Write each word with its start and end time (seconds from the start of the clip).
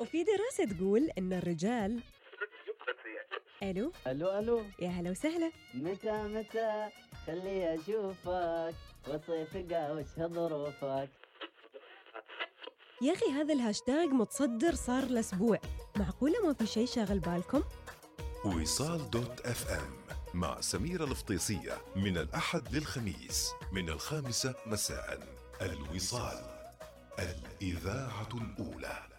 وفي 0.00 0.24
دراسة 0.24 0.74
تقول 0.74 1.10
إن 1.18 1.32
الرجال 1.32 2.00
ألو؟ 3.62 3.92
ألو 4.06 4.38
ألو. 4.38 4.64
يا 4.78 4.88
هلا 4.88 5.10
وسهلا. 5.10 5.52
متى 5.74 6.22
متى؟ 6.22 6.88
خلي 7.26 7.74
أشوفك. 7.74 8.74
وصيف 9.08 9.56
وش 9.56 10.06
ظروفك 10.18 11.08
يا 13.02 13.12
أخي 13.12 13.26
هذا 13.32 13.54
الهاشتاج 13.54 14.08
متصدر 14.08 14.74
صار 14.74 15.04
لأسبوع. 15.04 15.58
معقولة 15.96 16.46
ما 16.46 16.52
في 16.52 16.66
شيء 16.66 16.86
شاغل 16.86 17.18
بالكم؟ 17.18 17.62
وصال 18.44 19.10
dot 19.10 19.40
FM 19.40 20.04
مع 20.34 20.60
سميرة 20.60 21.04
الفطيسية 21.04 21.72
من 21.96 22.18
الأحد 22.18 22.74
للخميس 22.74 23.50
من 23.72 23.88
الخامسة 23.88 24.54
مساء. 24.66 25.18
الوصال 25.62 26.44
الإذاعة 27.18 28.28
الأولى. 28.34 29.13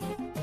Thank 0.00 0.36
you. 0.36 0.39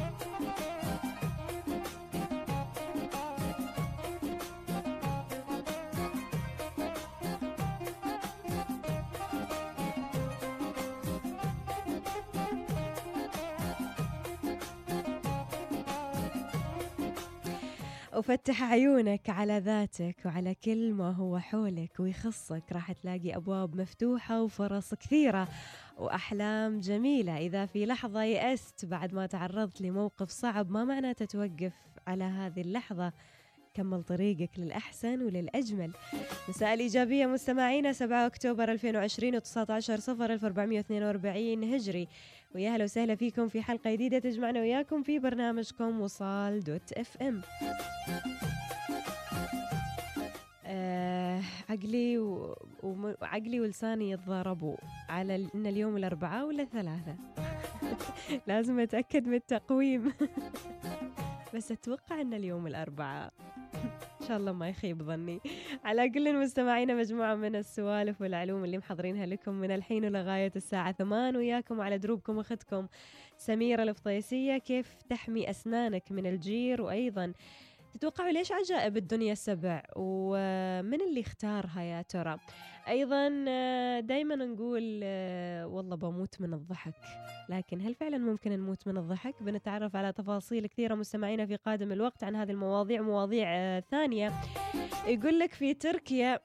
وفتح 18.17 18.63
عيونك 18.63 19.29
على 19.29 19.57
ذاتك 19.57 20.15
وعلى 20.25 20.55
كل 20.55 20.93
ما 20.93 21.11
هو 21.11 21.39
حولك 21.39 21.99
ويخصك. 21.99 22.63
راح 22.71 22.91
تلاقي 22.91 23.35
أبواب 23.35 23.81
مفتوحة 23.81 24.41
وفرص 24.41 24.93
كثيرة 24.93 25.47
وأحلام 25.97 26.79
جميلة. 26.79 27.37
إذا 27.37 27.65
في 27.65 27.85
لحظة 27.85 28.23
يأست 28.23 28.85
بعد 28.85 29.13
ما 29.13 29.25
تعرضت 29.25 29.81
لموقف 29.81 30.29
صعب 30.29 30.71
ما 30.71 30.83
معناته 30.83 31.25
توقف 31.25 31.73
على 32.07 32.23
هذه 32.23 32.61
اللحظة؟ 32.61 33.13
كمل 33.73 34.03
طريقك 34.03 34.49
للأحسن 34.57 35.21
وللأجمل. 35.21 35.91
مساء 36.49 36.73
الإيجابية 36.73 37.25
مستمعينا 37.25 37.93
7 37.93 38.25
أكتوبر 38.25 38.71
2020 38.71 39.35
و 39.35 39.39
19 39.39 39.99
صفر 39.99 40.33
1442 40.33 41.73
هجري. 41.73 42.07
ويا 42.55 42.69
هلا 42.69 42.83
وسهلا 42.83 43.15
فيكم 43.15 43.47
في 43.47 43.61
حلقة 43.61 43.91
جديدة 43.91 44.19
تجمعنا 44.19 44.59
وياكم 44.59 45.03
في 45.03 45.19
برنامجكم 45.19 46.01
وصال 46.01 46.63
دوت 46.63 46.93
إف 46.93 47.17
إم. 47.21 47.41
آه 50.65 51.41
عقلي 51.69 52.17
و... 52.17 52.55
وعقلي 52.83 53.59
ولساني 53.59 54.11
يتضاربوا 54.11 54.77
على 55.09 55.49
إن 55.55 55.67
اليوم 55.67 55.97
الأربعاء 55.97 56.47
ولا 56.47 56.63
الثلاثة 56.63 57.15
لازم 58.47 58.79
أتأكد 58.79 59.27
من 59.27 59.33
التقويم. 59.33 60.13
بس 61.55 61.71
أتوقع 61.71 62.21
إن 62.21 62.33
اليوم 62.33 62.67
الأربعاء. 62.67 63.33
شاء 64.27 64.37
الله 64.37 64.51
ما 64.51 64.69
يخيب 64.69 65.03
ظني. 65.03 65.41
على 65.83 66.09
كل 66.09 66.41
مستمعينا 66.41 66.95
مجموعة 66.95 67.35
من 67.35 67.55
السوالف 67.55 68.21
والعلوم 68.21 68.63
اللي 68.63 68.77
محضرينها 68.77 69.25
لكم 69.25 69.53
من 69.53 69.71
الحين 69.71 70.05
ولغاية 70.05 70.51
الساعة 70.55 70.91
ثمان 70.91 71.35
وياكم 71.35 71.81
على 71.81 71.97
دروبكم 71.97 72.39
أختكم 72.39 72.87
سميرة 73.37 73.83
الفطيسية 73.83 74.57
كيف 74.57 74.95
تحمي 75.09 75.49
أسنانك 75.49 76.11
من 76.11 76.25
الجير؟ 76.25 76.81
وأيضا 76.81 77.33
تتوقعوا 77.97 78.31
ليش 78.31 78.51
عجائب 78.51 78.97
الدنيا 78.97 79.33
سبع 79.33 79.83
ومن 79.95 81.01
اللي 81.01 81.21
اختارها 81.21 81.81
يا 81.81 82.01
ترى؟ 82.01 82.37
أيضا 82.87 83.29
دايما 83.99 84.35
نقول 84.35 84.99
آه، 85.03 85.67
والله 85.67 85.95
بموت 85.95 86.41
من 86.41 86.53
الضحك. 86.53 86.93
لكن 87.49 87.81
هل 87.81 87.95
فعلا 87.95 88.17
ممكن 88.17 88.51
نموت 88.51 88.87
من 88.87 88.97
الضحك؟ 88.97 89.43
بنتعرف 89.43 89.95
على 89.95 90.11
تفاصيل 90.11 90.67
كثيرة 90.67 90.95
مستمعينا 90.95 91.45
في 91.45 91.55
قادم 91.55 91.91
الوقت 91.91 92.23
عن 92.23 92.35
هذه 92.35 92.51
المواضيع 92.51 93.01
مواضيع 93.01 93.47
آه، 93.49 93.79
ثانية. 93.79 94.33
يقول 95.07 95.39
لك 95.39 95.53
في 95.53 95.73
تركيا 95.73 96.39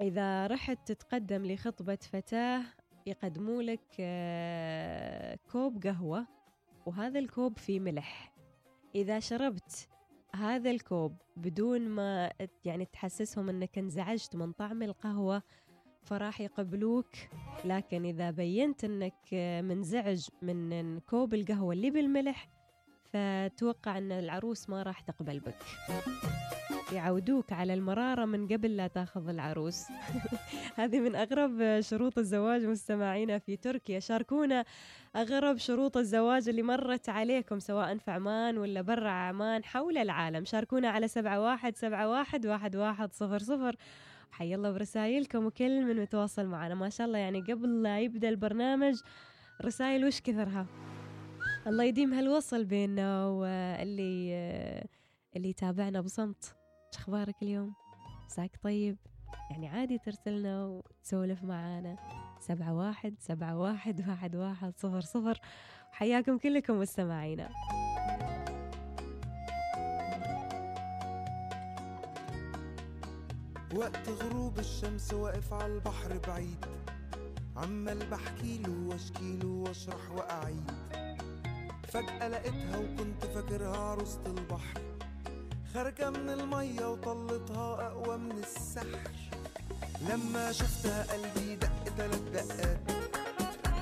إذا 0.00 0.46
رحت 0.46 0.92
تتقدم 0.92 1.46
لخطبة 1.46 1.98
فتاة 2.12 2.62
يقدموا 3.06 3.62
لك 3.62 3.86
آه، 4.00 5.38
كوب 5.52 5.86
قهوة 5.86 6.26
وهذا 6.86 7.18
الكوب 7.18 7.58
فيه 7.58 7.80
ملح. 7.80 8.32
إذا 8.94 9.20
شربت 9.20 9.88
هذا 10.34 10.70
الكوب 10.70 11.16
بدون 11.36 11.88
ما 11.88 12.32
يعني 12.64 12.84
تحسسهم 12.84 13.48
إنك 13.48 13.78
انزعجت 13.78 14.36
من 14.36 14.52
طعم 14.52 14.82
القهوة 14.82 15.42
فراح 16.02 16.40
يقبلوك. 16.40 17.10
لكن 17.64 18.04
إذا 18.04 18.30
بينت 18.30 18.84
إنك 18.84 19.34
منزعج 19.64 20.28
من 20.42 21.00
كوب 21.00 21.34
القهوة 21.34 21.72
اللي 21.72 21.90
بالملح 21.90 22.48
فتوقع 23.04 23.98
إن 23.98 24.12
العروس 24.12 24.70
ما 24.70 24.82
راح 24.82 25.00
تقبل 25.00 25.40
بك. 25.40 25.62
يعودوك 26.92 27.52
على 27.52 27.74
المرارة 27.74 28.24
من 28.24 28.48
قبل 28.48 28.76
لا 28.76 28.86
تاخذ 28.86 29.28
العروس. 29.28 29.84
هذه 30.80 31.00
من 31.00 31.16
أغرب 31.16 31.80
شروط 31.80 32.18
الزواج 32.18 32.64
مستمعينا 32.64 33.38
في 33.38 33.56
تركيا. 33.56 34.00
شاركونا 34.00 34.64
أغرب 35.16 35.56
شروط 35.56 35.96
الزواج 35.96 36.48
اللي 36.48 36.62
مرت 36.62 37.08
عليكم 37.08 37.58
سواء 37.58 37.96
في 37.96 38.10
عمان 38.10 38.58
ولا 38.58 38.82
برا 38.82 39.10
عمان 39.10 39.64
حول 39.64 39.98
العالم. 39.98 40.44
شاركونا 40.44 40.88
على 40.88 41.08
سبعة 41.08 41.40
واحد 41.40 41.76
سبعة 41.76 42.08
واحد 42.08 42.46
واحد 42.46 42.76
واحد 42.76 43.12
صفر 43.12 43.38
صفر. 43.38 43.76
حي 44.30 44.54
الله 44.54 44.72
برسايلكم 44.72 45.46
وكل 45.46 45.84
من 45.84 46.02
متواصل 46.02 46.46
معنا. 46.46 46.74
ما 46.74 46.88
شاء 46.88 47.06
الله 47.06 47.18
يعني 47.18 47.40
قبل 47.40 47.82
لا 47.82 48.00
يبدأ 48.00 48.28
البرنامج 48.28 49.00
رسائل 49.64 50.04
وش 50.04 50.20
كثرها؟ 50.20 50.66
الله 51.66 51.84
يديم 51.84 52.14
هالوصل 52.14 52.64
بيننا 52.64 53.26
واللي 53.26 54.88
اللي 55.36 55.48
يتابعنا 55.48 56.00
بصمت. 56.00 56.57
إيش 56.92 56.98
أخبارك 57.00 57.42
اليوم؟ 57.42 57.74
مساك 58.26 58.50
طيب؟ 58.62 58.96
يعني 59.50 59.68
عادي 59.68 59.98
ترسلنا 59.98 60.64
وتسولف 60.64 61.44
معانا. 61.44 61.96
سبعة 62.40 62.74
واحد 62.74 63.14
سبعة 63.20 63.56
واحد 63.58 64.00
واحد 64.08 64.36
واحد 64.36 64.72
صفر 64.76 65.00
صفر. 65.00 65.40
حياكم 65.92 66.38
كلكم 66.38 66.80
مستمعينا. 66.80 67.48
وقت 73.74 74.08
غروب 74.08 74.58
الشمس 74.58 75.14
واقف 75.14 75.52
على 75.52 75.74
البحر 75.74 76.18
بعيد. 76.28 76.64
عمال 77.56 78.10
بحكيله 78.10 78.88
واشكيله 78.88 79.48
واشرح 79.48 80.10
وأعيد. 80.10 80.70
فجأة 81.88 82.28
لقيتها 82.28 82.78
وكنت 82.78 83.24
فاكرها 83.24 83.76
عروسة 83.76 84.26
البحر. 84.26 84.87
خارجة 85.78 86.10
من 86.10 86.30
المية 86.30 86.86
وطلتها 86.86 87.86
أقوى 87.86 88.16
من 88.16 88.38
السحر. 88.38 89.00
لما 90.00 90.52
شفتها 90.52 91.12
قلبي 91.12 91.56
دق 91.56 91.84
تلات 91.96 92.20
دقات. 92.20 92.80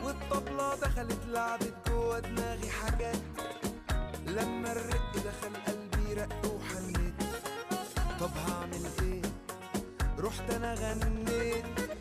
والطبلة 0.05 0.75
دخلت 0.75 1.27
لعبت 1.27 1.75
جوا 1.89 2.19
دماغي 2.19 2.71
حاجات. 2.71 3.17
لما 4.27 4.73
الرق 4.73 5.13
دخل 5.15 5.57
قلبي 5.67 6.15
رق 6.15 6.53
وحنيت. 6.55 7.15
طب 8.21 8.31
هعمل 8.49 8.87
إيه؟ 9.03 9.23
رحت 10.19 10.51
أنا 10.51 10.75
غنيت. 10.75 11.96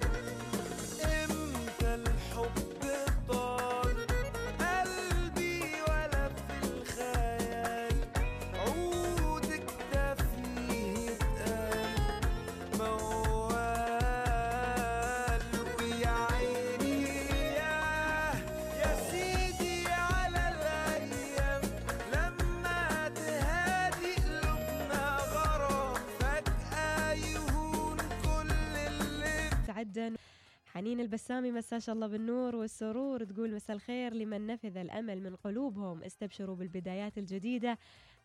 حنين 30.76 31.00
البسامي 31.00 31.52
مساء 31.52 31.80
الله 31.90 32.08
بالنور 32.08 32.56
والسرور. 32.56 33.24
تقول 33.24 33.56
مساء 33.56 33.76
الخير 33.76 34.14
لمن 34.14 34.48
نفذ 34.48 34.78
الأمل 34.78 35.24
من 35.24 35.36
قلوبهم. 35.36 36.04
استبشروا 36.04 36.56
بالبدايات 36.56 37.18
الجديدة 37.18 37.78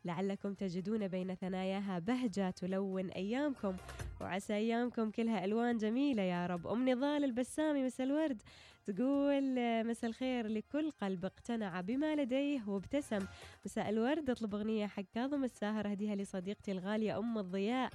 لعلكم 0.05 0.55
تجدون 0.55 1.08
بين 1.08 1.35
ثناياها 1.35 1.99
بهجة 1.99 2.50
تلون 2.50 3.11
أيامكم. 3.11 3.76
وعسى 4.20 4.55
أيامكم 4.55 5.11
كلها 5.11 5.44
ألوان 5.44 5.76
جميلة 5.76 6.23
يا 6.23 6.47
رب. 6.47 6.67
أم 6.67 6.88
نضال 6.88 7.25
البسامي 7.25 7.85
مساء 7.85 8.06
الورد. 8.06 8.43
تقول 8.85 9.43
مساء 9.87 10.11
الخير 10.11 10.47
لكل 10.47 10.91
قلب 10.91 11.25
اقتنع 11.25 11.81
بما 11.81 12.17
لديه 12.17 12.69
وابتسم. 12.69 13.26
مساء 13.64 13.88
الورد 13.88 14.31
اطلب 14.31 14.55
أغنية 14.55 14.87
حق 14.87 15.05
كاظم 15.14 15.44
الساهر. 15.44 15.91
أهديها 15.91 16.17
لصديقتي 16.17 16.73
الغالية 16.73 17.19
أم 17.19 17.38
الضياء. 17.38 17.91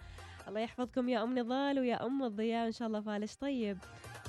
الله 0.48 0.60
يحفظكم 0.60 1.10
يا 1.10 1.24
أم 1.24 1.40
نضال 1.40 1.80
ويا 1.80 2.06
أم 2.06 2.24
الضياء. 2.24 2.68
إن 2.68 2.72
شاء 2.72 2.88
الله 2.88 3.02
فالش 3.02 3.36
طيب. 3.36 3.78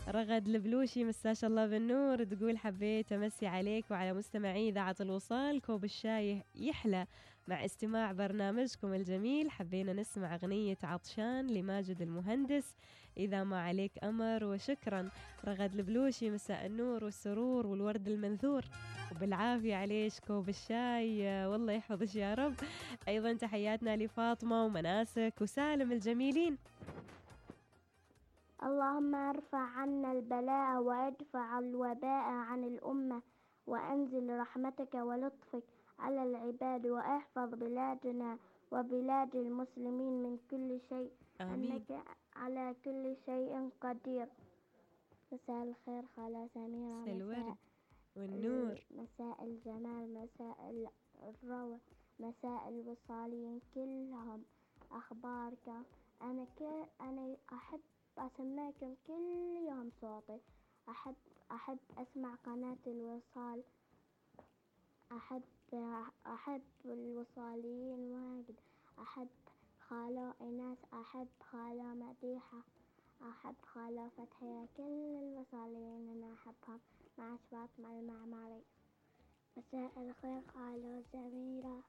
رغد 0.09 0.49
البلوشي 0.49 1.05
مساش 1.05 1.45
الله 1.45 1.67
بالنور. 1.67 2.25
تقول 2.25 2.59
حبيت 2.59 3.13
أمسي 3.13 3.47
عليك 3.47 3.91
وعلى 3.91 4.13
مستمعي 4.13 4.69
إذاعة 4.69 4.97
الوصال. 5.01 5.61
كوب 5.61 5.85
الشاي 5.85 6.43
يحلى 6.55 7.07
مع 7.49 7.65
استماع 7.65 8.13
برنامجكم 8.13 8.95
الجميل. 8.95 9.51
حبينا 9.51 9.93
نسمع 9.93 10.35
أغنية 10.35 10.79
عطشان 10.83 11.47
لماجد 11.47 12.03
المهندس. 12.03 12.77
إذا 13.17 13.45
ما 13.45 13.61
عليك 13.61 13.93
أمر 14.05 14.45
وشكرا. 14.45 15.09
رغد 15.45 15.75
البلوشي 15.75 16.31
مساء 16.31 16.67
النور 16.67 17.05
والسرور 17.05 17.67
والورد 17.67 18.09
المنثور. 18.09 18.65
وبالعافية 19.13 19.77
عليش 19.77 20.21
كوب 20.21 20.49
الشاي. 20.49 21.47
والله 21.47 21.73
يحفظك 21.73 22.17
يا 22.17 22.35
رب. 22.35 22.55
أيضا 23.09 23.33
تحياتنا 23.33 23.97
لفاطمة 23.97 24.65
ومناسك 24.65 25.35
وسالم 25.41 25.93
الجميلين. 25.93 26.59
اللهم 28.63 29.15
ارفع 29.15 29.59
عنا 29.59 30.13
البلاء 30.13 30.81
وادفع 30.83 31.59
الوباء 31.59 32.25
عن 32.49 32.65
الأمة 32.65 33.23
وأنزل 33.67 34.39
رحمتك 34.39 34.95
ولطفك 34.95 35.63
على 35.99 36.23
العباد 36.23 36.87
واحفظ 36.87 37.55
بلادنا 37.55 38.39
وبلاد 38.73 39.37
المسلمين 39.37 40.23
من 40.23 40.39
كل 40.51 40.81
شيء 40.89 41.11
آمين. 41.41 41.73
أنك 41.73 42.03
على 42.37 42.75
كل 42.85 43.17
شيء 43.27 43.71
قدير. 43.81 44.29
مساء 45.33 45.63
الخير 45.63 46.03
خالة 46.17 46.49
سميرة 46.55 46.97
مساء 47.01 47.17
الورد 47.17 47.57
والنور. 48.17 48.73
ال- 48.73 48.83
مساء 48.91 49.45
الجمال 49.45 50.15
مساء 50.15 50.71
ال- 50.71 50.89
الروع 51.29 51.79
مساء 52.21 52.69
الوصالين 52.69 53.61
كلهم 53.75 54.43
أخباركم 54.93 55.83
أنا 56.23 56.47
كل 56.59 56.85
أنا 57.01 57.37
أحب 57.53 57.81
أسمعكم 58.19 58.95
كل 59.07 59.57
يوم 59.69 59.91
صوتي. 60.01 60.41
أحب 60.89 61.15
أحب 61.51 61.79
أسمع 61.99 62.35
قناة 62.35 62.77
الوصال. 62.87 63.63
أحب 65.13 65.43
أحب 66.27 66.63
الوصاليين 66.85 68.01
واجد. 68.13 68.57
أحب 68.99 69.29
خالو 69.81 70.33
إيناس 70.41 70.79
أحب 70.93 71.29
خالو 71.41 71.95
مديحة. 71.95 72.63
أحب 73.23 73.55
خالو 73.63 74.09
فتحية. 74.09 74.67
كل 74.77 75.17
الوصاليين 75.23 76.09
أنا 76.09 76.35
أحبهم. 76.35 76.81
مع 77.19 77.37
فاطمة 77.51 77.99
المعمري 78.01 78.63
مساء 79.57 79.93
الخير 79.97 80.43
خالو 80.55 81.03
سميرة 81.13 81.83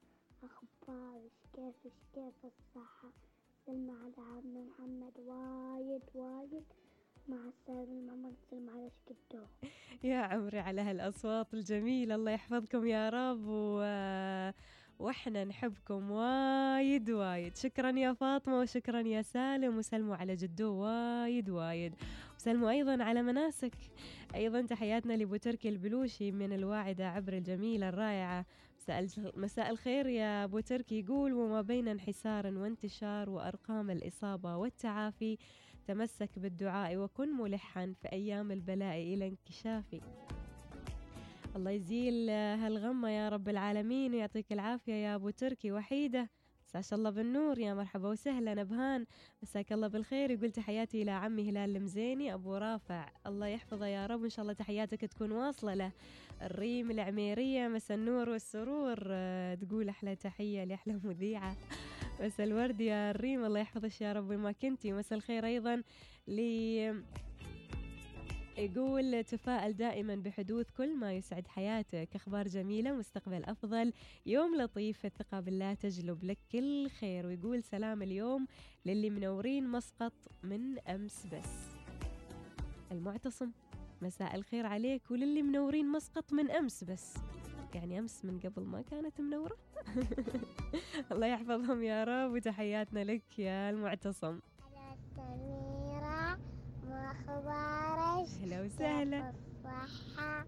أخبارك 0.43 1.31
كيفك 1.53 1.91
كيف 2.13 2.45
الصحة؟ 2.45 3.26
سلمى 3.67 3.91
على 3.91 4.13
عم 4.17 4.67
محمد. 4.67 5.19
وايد 5.19 6.01
وايد. 6.15 6.63
مع 7.27 7.37
السلامة 7.47 8.01
محمد 8.01 8.35
سلمى 8.51 8.71
على 8.71 8.89
شكدو 8.89 9.43
يا 10.03 10.17
عمري 10.17 10.59
على 10.59 10.81
هالأصوات 10.81 11.53
الجميلة. 11.53 12.15
الله 12.15 12.31
يحفظكم 12.31 12.85
يا 12.85 13.09
رب. 13.09 13.43
و... 13.47 13.81
وإحنا 14.99 15.43
نحبكم 15.43 16.11
وايد 16.11 17.09
وايد. 17.09 17.55
شكرا 17.55 17.91
يا 17.91 18.13
فاطمة 18.13 18.59
وشكرا 18.59 18.99
يا 18.99 19.21
سالم 19.21 19.77
وسلموا 19.77 20.15
على 20.15 20.35
جدو 20.35 20.73
وايد 20.73 21.49
وايد. 21.49 21.93
وسلموا 22.37 22.69
أيضا 22.69 23.03
على 23.03 23.21
مناسك. 23.21 23.75
أيضا 24.35 24.61
تحياتنا 24.61 25.13
لأبو 25.13 25.35
تركي 25.35 25.69
البلوشي 25.69 26.31
من 26.31 26.53
الواعدة 26.53 27.07
عبر 27.07 27.33
الجميلة 27.33 27.89
الرائعة 27.89 28.45
مساء 29.35 29.69
الخير 29.69 30.07
يا 30.07 30.43
أبو 30.43 30.59
تركي. 30.59 30.99
يقول 30.99 31.33
وما 31.33 31.61
بين 31.61 31.87
انحسار 31.87 32.47
وانتشار 32.47 33.29
وأرقام 33.29 33.91
الإصابة 33.91 34.57
والتعافي 34.57 35.37
تمسك 35.85 36.39
بالدعاء 36.39 36.97
وكن 36.97 37.37
ملحا 37.37 37.93
في 38.01 38.11
أيام 38.11 38.51
البلاء 38.51 38.97
إلى 38.97 39.27
انكشافي 39.27 40.01
الله 41.55 41.71
يزيل 41.71 42.29
هالغمة 42.29 43.09
يا 43.09 43.29
رب 43.29 43.49
العالمين 43.49 44.13
ويعطيك 44.13 44.53
العافية 44.53 44.93
يا 44.93 45.15
أبو 45.15 45.29
تركي. 45.29 45.71
وحيدة 45.71 46.29
مساك 46.75 46.93
الله 46.93 47.09
بالنور 47.09 47.59
يا 47.59 47.73
مرحبا 47.73 48.09
وسهلا 48.09 48.53
نبهان. 48.53 49.05
مساك 49.43 49.73
الله 49.73 49.87
بالخير 49.87 50.31
يقول 50.31 50.51
تحياتي 50.51 51.01
إلى 51.01 51.11
عمي 51.11 51.49
هلال 51.49 51.75
المزيني 51.75 52.33
أبو 52.33 52.55
رافع. 52.55 53.09
الله 53.27 53.47
يحفظه 53.47 53.85
يا 53.85 54.07
رب 54.07 54.23
إن 54.23 54.29
شاء 54.29 54.43
الله 54.43 54.53
تحياتك 54.53 55.01
تكون 55.01 55.31
واصلة 55.31 55.73
له. 55.73 55.91
الريم 56.41 56.91
العميرية 56.91 57.67
مسا 57.67 57.95
النور 57.95 58.29
والسرور. 58.29 58.97
آه، 59.07 59.55
تقول 59.55 59.89
أحلى 59.89 60.15
تحية 60.15 60.63
لأحلى 60.63 60.99
مذيعة. 61.03 61.55
مسا 62.21 62.43
الورد 62.43 62.81
يا 62.81 63.11
الريم 63.11 63.45
الله 63.45 63.59
يحفظك 63.59 64.01
يا 64.01 64.13
رب 64.13 64.31
ما 64.31 64.51
كنتي. 64.51 64.93
مسا 64.93 65.15
الخير 65.15 65.45
أيضا 65.45 65.83
لي 66.27 67.03
يقول 68.57 69.23
تفائل 69.23 69.73
دائما 69.77 70.15
بحدوث 70.15 70.71
كل 70.71 70.95
ما 70.97 71.13
يسعد 71.13 71.47
حياتك. 71.47 72.09
أخبار 72.15 72.47
جميلة 72.47 72.91
مستقبل 72.91 73.43
أفضل. 73.43 73.93
يوم 74.25 74.55
لطيف 74.55 75.05
الثقة 75.05 75.39
بالله 75.39 75.73
تجلب 75.73 76.23
لك 76.23 76.37
كل 76.51 76.89
خير. 76.89 77.25
ويقول 77.25 77.63
سلام 77.63 78.01
اليوم 78.01 78.47
للي 78.85 79.09
منورين 79.09 79.67
مسقط 79.67 80.13
من 80.43 80.79
أمس 80.79 81.27
بس. 81.27 81.75
المعتصم 82.91 83.51
مساء 84.01 84.35
الخير 84.35 84.65
عليك 84.65 85.11
وللي 85.11 85.41
منورين 85.41 85.91
مسقط 85.91 86.33
من 86.33 86.51
أمس 86.51 86.83
بس. 86.83 87.13
يعني 87.75 87.99
أمس 87.99 88.25
من 88.25 88.39
قبل 88.39 88.63
ما 88.63 88.81
كانت 88.81 89.21
منورة؟ 89.21 89.57
الله 91.11 91.27
يحفظهم 91.27 91.83
يا 91.83 92.03
رب 92.03 92.31
وتحياتنا 92.31 93.03
لك 93.03 93.39
يا 93.39 93.69
المعتصم. 93.69 94.39
على 94.61 94.97
سميرة 95.15 96.37
أهلا 96.91 98.26
وسهلا 99.07 100.45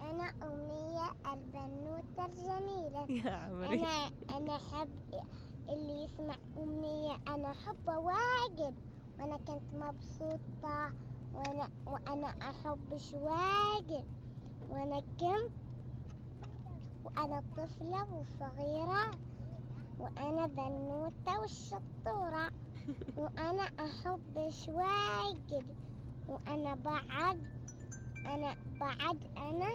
أنا 0.00 0.32
أمنية 0.42 1.12
البنوتة 1.32 2.26
الجميلة. 2.26 3.06
يا 3.10 3.30
عمري. 3.30 3.80
أنا 3.80 4.10
أنا 4.36 4.56
أحب 4.56 4.88
اللي 5.68 6.04
يسمع 6.04 6.34
أمنية. 6.56 7.16
أنا 7.28 7.50
أحبه 7.50 7.98
واجد 7.98 8.74
وأنا 9.18 9.36
كنت 9.36 9.74
مبسوطة. 9.74 10.92
وأنا 11.34 11.68
وأنا 11.86 12.26
أحبش 12.26 13.14
واجد 13.14 14.04
وأنا 14.70 15.00
كنت 15.00 15.52
وأنا 17.04 17.42
طفلة 17.56 18.06
وصغيرة. 18.14 19.10
وأنا 19.98 20.46
بنوتة 20.46 21.40
والشطورة 21.40 22.50
وأنا 23.16 23.62
أحبش 23.62 24.68
واجد 24.68 25.76
وأنا 26.28 26.74
بعد 26.74 27.59
أنا 28.26 28.54
بعد 28.80 29.18
أنا 29.36 29.70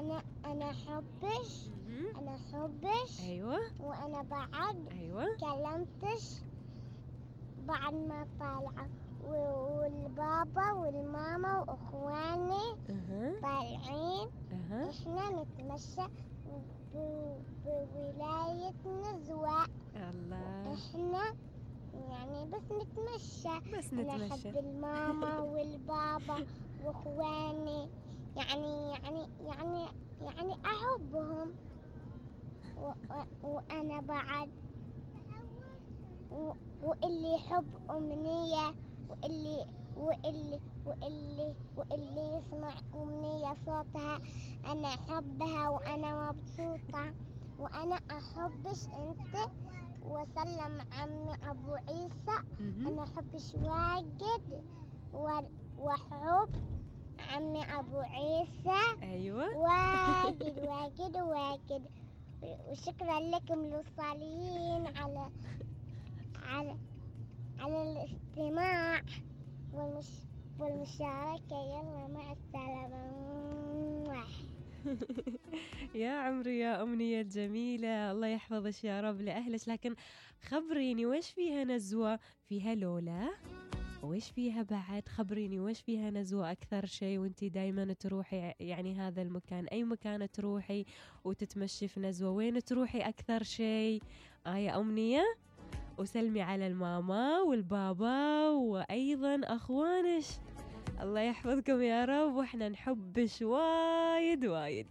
أنا 0.00 0.22
أنا 0.44 0.70
أحبش 0.70 1.68
مهم. 1.88 2.16
أنا 2.16 2.34
أحبش 2.36 3.20
أيوة. 3.20 3.58
وأنا 3.80 4.22
بعد 4.22 4.88
أيوة. 4.92 5.26
كلمتش. 5.40 6.40
بعد 7.68 7.94
ما 7.94 8.26
طالعة 8.40 8.88
و- 9.28 9.78
والبابا 9.80 10.72
والماما 10.72 11.58
وإخواني 11.60 12.76
أها. 12.90 13.32
طالعين. 13.42 14.28
أها. 14.52 14.90
إحنا 14.90 15.42
نتمشى 15.42 16.06
بولاية 17.64 18.74
نزوة 18.86 19.64
الله. 19.96 20.74
إحنا 20.74 21.34
يعني 22.08 22.50
بس 22.50 22.62
نتمشى. 22.72 23.76
بس 23.78 23.92
نتمشى. 23.94 24.48
أحب 24.48 24.56
الماما 24.56 25.38
والبابا. 25.52 26.46
وإخواني. 26.84 27.88
يعني 28.36 28.90
يعني 28.90 29.28
يعني 29.40 29.88
يعني 30.20 30.54
أحبهم. 30.66 31.52
و 32.76 32.86
و 33.10 33.24
وأنا 33.42 34.00
بعد. 34.00 34.50
واللي 36.82 37.34
يحب 37.34 37.66
أمنية 37.90 38.74
واللي 39.08 39.66
واللي 39.96 40.60
واللي 40.86 41.54
واللي 41.76 42.36
يسمع 42.36 42.74
أمنية 42.94 43.54
صوتها. 43.66 44.18
أنا 44.66 44.88
أحبها 44.88 45.68
وأنا 45.68 46.32
مبسوطة. 46.32 47.14
وأنا 47.58 47.94
أحبش 48.10 48.86
أنت. 48.88 49.50
وسلم 50.02 50.80
عمي 50.92 51.34
أبو 51.50 51.74
عيسى. 51.74 52.36
أنا 52.60 53.02
أحبش 53.02 53.54
واجد. 53.54 54.64
و- 55.84 55.86
وأحب 55.86 56.48
عمي 57.30 57.64
أبو 57.78 57.98
عيسى. 57.98 59.02
أيوة. 59.02 59.56
واجد 59.56 60.58
واجد 60.68 61.16
واجد. 61.16 61.82
وشكرا 62.42 63.20
لكم 63.20 63.58
للصالحين 63.64 64.86
على 64.96 65.30
على 66.46 66.76
على 67.58 67.82
الاستماع 67.82 69.02
والمش 69.72 70.06
والمشاركة. 70.58 71.56
يلا 71.64 72.06
مع 72.08 72.32
السلامة. 72.32 73.14
يا 75.94 76.10
عمري 76.10 76.58
يا 76.58 76.82
أمنية 76.82 77.20
الجميلة 77.20 78.10
الله 78.12 78.26
يحفظك 78.26 78.84
يا 78.84 79.00
رب 79.00 79.20
لأهلك. 79.20 79.68
لكن 79.68 79.94
خبريني 80.48 81.06
وش 81.06 81.30
فيها 81.30 81.64
نزوة؟ 81.64 82.18
فيها 82.48 82.74
لولا 82.74 83.30
وإيش 84.04 84.30
فيها 84.30 84.62
بعد؟ 84.62 85.08
خبريني 85.08 85.60
وإيش 85.60 85.80
فيها 85.80 86.10
نزوة 86.10 86.52
أكثر 86.52 86.86
شيء 86.86 87.18
وانتي 87.18 87.48
دايما 87.48 87.92
تروحي 87.92 88.52
يعني 88.60 88.94
هذا 88.94 89.22
المكان؟ 89.22 89.66
أي 89.66 89.84
مكان 89.84 90.30
تروحي 90.30 90.84
وتتمشي 91.24 91.88
في 91.88 92.00
نزوة؟ 92.00 92.30
وين 92.30 92.64
تروحي 92.64 93.00
أكثر 93.00 93.42
شيء؟ 93.42 94.02
آية 94.46 94.80
أمنية. 94.80 95.24
وسلمي 95.98 96.42
على 96.42 96.66
الماما 96.66 97.40
والبابا 97.40 98.48
وأيضا 98.48 99.40
أخوانش. 99.44 100.26
الله 101.00 101.20
يحفظكم 101.20 101.82
يا 101.82 102.04
رب 102.04 102.34
وإحنا 102.34 102.68
نحبش 102.68 103.42
وايد 103.42 104.46
وايد. 104.46 104.86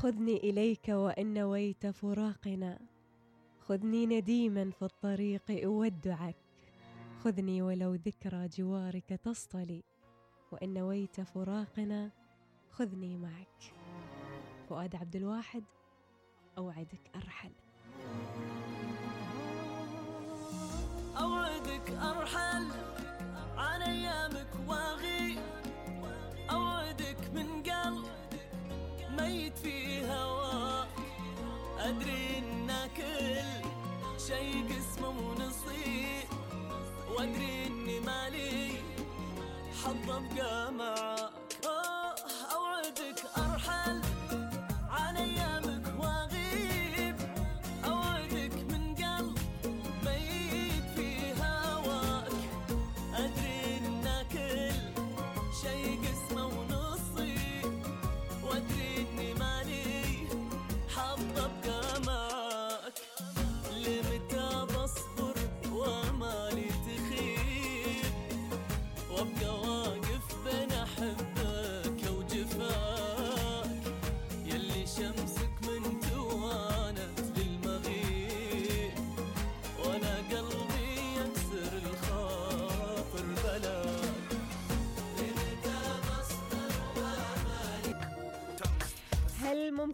خذني 0.00 0.36
إليك 0.36 0.88
وإن 0.88 1.34
نويت 1.34 1.86
فراقنا. 1.86 2.78
خذني 3.60 4.06
نديما 4.06 4.70
في 4.70 4.82
الطريق 4.84 5.64
أودعك 5.64 6.36
خذني 7.24 7.62
ولو 7.62 7.94
ذكرى 7.94 8.48
جوارك 8.48 9.20
تصطلي. 9.24 9.82
وإن 10.52 10.74
نويت 10.74 11.20
فراقنا 11.20 12.10
خذني 12.70 13.16
معك. 13.16 13.74
فؤاد 14.68 14.96
عبد 14.96 15.16
الواحد 15.16 15.64
أوعدك 16.58 17.10
أرحل. 17.16 17.52
أوعدك 21.20 21.90
أرحل 21.90 22.66
عن 23.56 23.82
أيامك 23.82 24.50
واغي. 24.68 25.38
أوعدك 26.50 27.30
من 27.34 27.62
قلب 27.62 28.04
ميت 29.10 29.58
في 29.58 29.70
هواك 29.84 29.89
أدري 31.90 32.38
إن 32.38 32.70
كل 32.96 33.36
شي 34.26 34.62
قسمه 34.62 35.08
ونصيب 35.08 36.28
وأدري 37.10 37.66
إني 37.66 38.00
مالي 38.00 38.70
حظ 39.84 40.10
أبقى 40.10 40.72
معاك 40.72 41.39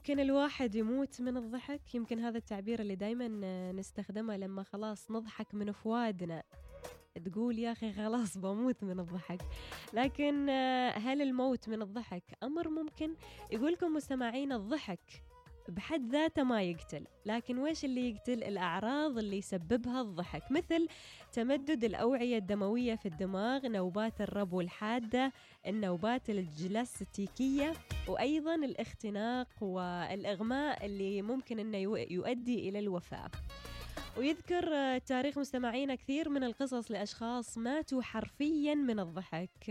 هل 0.06 0.10
ممكن 0.10 0.20
الواحد 0.20 0.74
يموت 0.74 1.20
من 1.20 1.36
الضحك؟ 1.36 1.94
يمكن 1.94 2.18
هذا 2.18 2.38
التعبير 2.38 2.80
اللي 2.80 2.94
دايما 2.94 3.28
نستخدمه 3.72 4.36
لما 4.36 4.62
خلاص 4.62 5.10
نضحك 5.10 5.54
من 5.54 5.72
فوادنا 5.72 6.42
تقول 7.24 7.58
يا 7.58 7.72
أخي 7.72 7.92
خلاص 7.92 8.38
بموت 8.38 8.84
من 8.84 9.00
الضحك 9.00 9.40
لكن 9.92 10.48
آه، 10.48 10.90
هل 10.90 11.22
الموت 11.22 11.68
من 11.68 11.82
الضحك 11.82 12.22
أمر 12.42 12.68
ممكن؟ 12.68 13.14
يقولكم 13.52 13.94
مستمعين 13.94 14.52
الضحك 14.52 15.22
بحد 15.68 16.10
ذاته 16.12 16.42
ما 16.42 16.62
يقتل 16.62 17.04
لكن 17.26 17.58
ويش 17.58 17.84
اللي 17.84 18.10
يقتل؟ 18.10 18.44
الأعراض 18.44 19.18
اللي 19.18 19.38
يسببها 19.38 20.00
الضحك 20.00 20.42
مثل 20.50 20.88
تمدد 21.32 21.84
الأوعية 21.84 22.38
الدموية 22.38 22.94
في 22.94 23.06
الدماغ 23.06 23.66
نوبات 23.66 24.20
الربو 24.20 24.60
الحادة 24.60 25.32
النوبات 25.66 26.30
الجلاستيكية 26.30 27.72
وأيضا 28.08 28.54
الاختناق 28.54 29.48
والإغماء 29.60 30.86
اللي 30.86 31.22
ممكن 31.22 31.58
أنه 31.58 31.78
يؤدي 32.10 32.68
إلى 32.68 32.78
الوفاة. 32.78 33.30
ويذكر 34.16 34.98
تاريخ 34.98 35.38
مستمعينا 35.38 35.94
كثير 35.94 36.28
من 36.28 36.44
القصص 36.44 36.90
لأشخاص 36.90 37.58
ماتوا 37.58 38.02
حرفيا 38.02 38.74
من 38.74 39.00
الضحك 39.00 39.70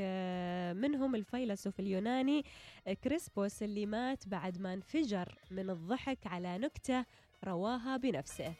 منهم 0.78 1.16
الفيلسوف 1.16 1.80
اليوناني 1.80 2.46
كريسبوس 2.94 3.64
اللي 3.64 3.86
مات 3.86 4.28
بعد 4.28 4.62
ما 4.62 4.74
انفجر 4.74 5.36
من 5.52 5.70
الضحك 5.70 6.28
على 6.28 6.58
نكتة 6.58 7.06
رواها 7.44 7.98
بنفسه. 7.98 8.54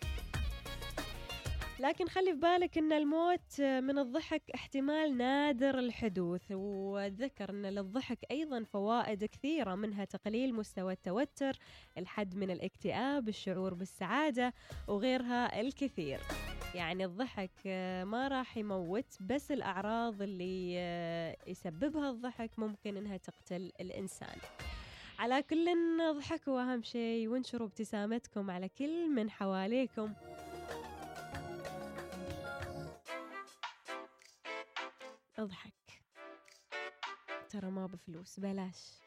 لكن 1.80 2.08
خلي 2.08 2.34
في 2.34 2.40
بالك 2.40 2.78
إن 2.78 2.92
الموت 2.94 3.62
من 3.62 4.00
الضحك 4.00 4.52
احتمال 4.56 5.18
نادر 5.18 5.80
الحدوث. 5.80 6.52
وذكر 6.52 7.50
إن 7.50 7.66
للضحك 7.66 8.20
أيضا 8.32 8.64
فوائد 8.64 9.26
كثيرة 9.26 9.76
منها 9.76 10.06
تقليل 10.06 10.54
مستوى 10.54 10.94
التوتر 10.94 11.58
الحد 11.98 12.36
من 12.36 12.52
الاكتئاب 12.52 13.30
الشعور 13.30 13.74
بالسعادة 13.74 14.54
وغيرها 14.88 15.62
الكثير. 15.62 16.20
يعني 16.76 17.06
الضحك 17.06 17.52
آه، 17.66 18.04
ما 18.04 18.28
راح 18.28 18.58
يموت 18.58 19.18
بس 19.22 19.52
الأعراض 19.52 20.22
اللي 20.22 20.76
آه، 20.78 21.38
يسببها 21.48 22.10
الضحك 22.10 22.52
ممكن 22.60 22.98
إنها 22.98 23.18
تقتل 23.18 23.72
الإنسان. 23.82 24.38
على 25.20 25.44
كل 25.44 25.68
اضحكوا 26.02 26.62
أهم 26.62 26.82
شيء 26.84 27.28
وانشروا 27.28 27.68
ابتسامتكم 27.68 28.52
على 28.52 28.70
كل 28.70 29.10
من 29.10 29.30
حواليكم. 29.30 30.14
أضحك. 35.38 36.02
ترى 37.50 37.70
ما 37.72 37.86
بفلوس 37.88 38.40
بلاش. 38.40 39.02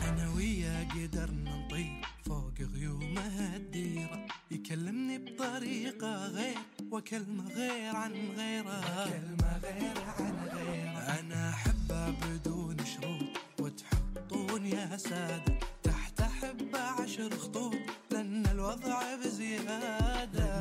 أنا 0.00 0.34
وياه 0.36 0.84
قدرنا 0.84 1.56
نطير 1.56 2.06
فوق 2.26 2.54
غيومها 2.60 3.56
الديرة. 3.56 4.26
يكلمني 4.50 5.18
بطريقة 5.18 6.26
غير 6.26 6.58
وكلمة 6.90 7.48
غير 7.48 7.96
عن 7.96 8.12
غيره. 8.12 9.04
كلمة 9.10 9.58
غير 9.58 10.00
عن 10.18 10.48
غيره. 10.48 11.20
أنا 11.20 11.50
أحبها 11.50 12.10
بدون 12.10 12.76
شروط 12.84 13.60
وتحطون 13.60 14.66
يا 14.66 14.96
سادة 14.96 15.58
تحت 15.82 16.20
أحب 16.20 16.76
عشر 16.76 17.38
خطوط. 17.38 17.76
لأن 18.10 18.46
الوضع 18.46 19.14
بزيادة. 19.14 20.55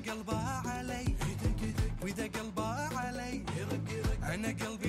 واذا 0.00 0.12
قلبها 0.12 0.62
علي. 0.66 1.14
وإذا 2.02 2.24
قلبها 2.24 2.98
علي. 2.98 3.44
أنا 4.22 4.48
قلبي 4.48 4.79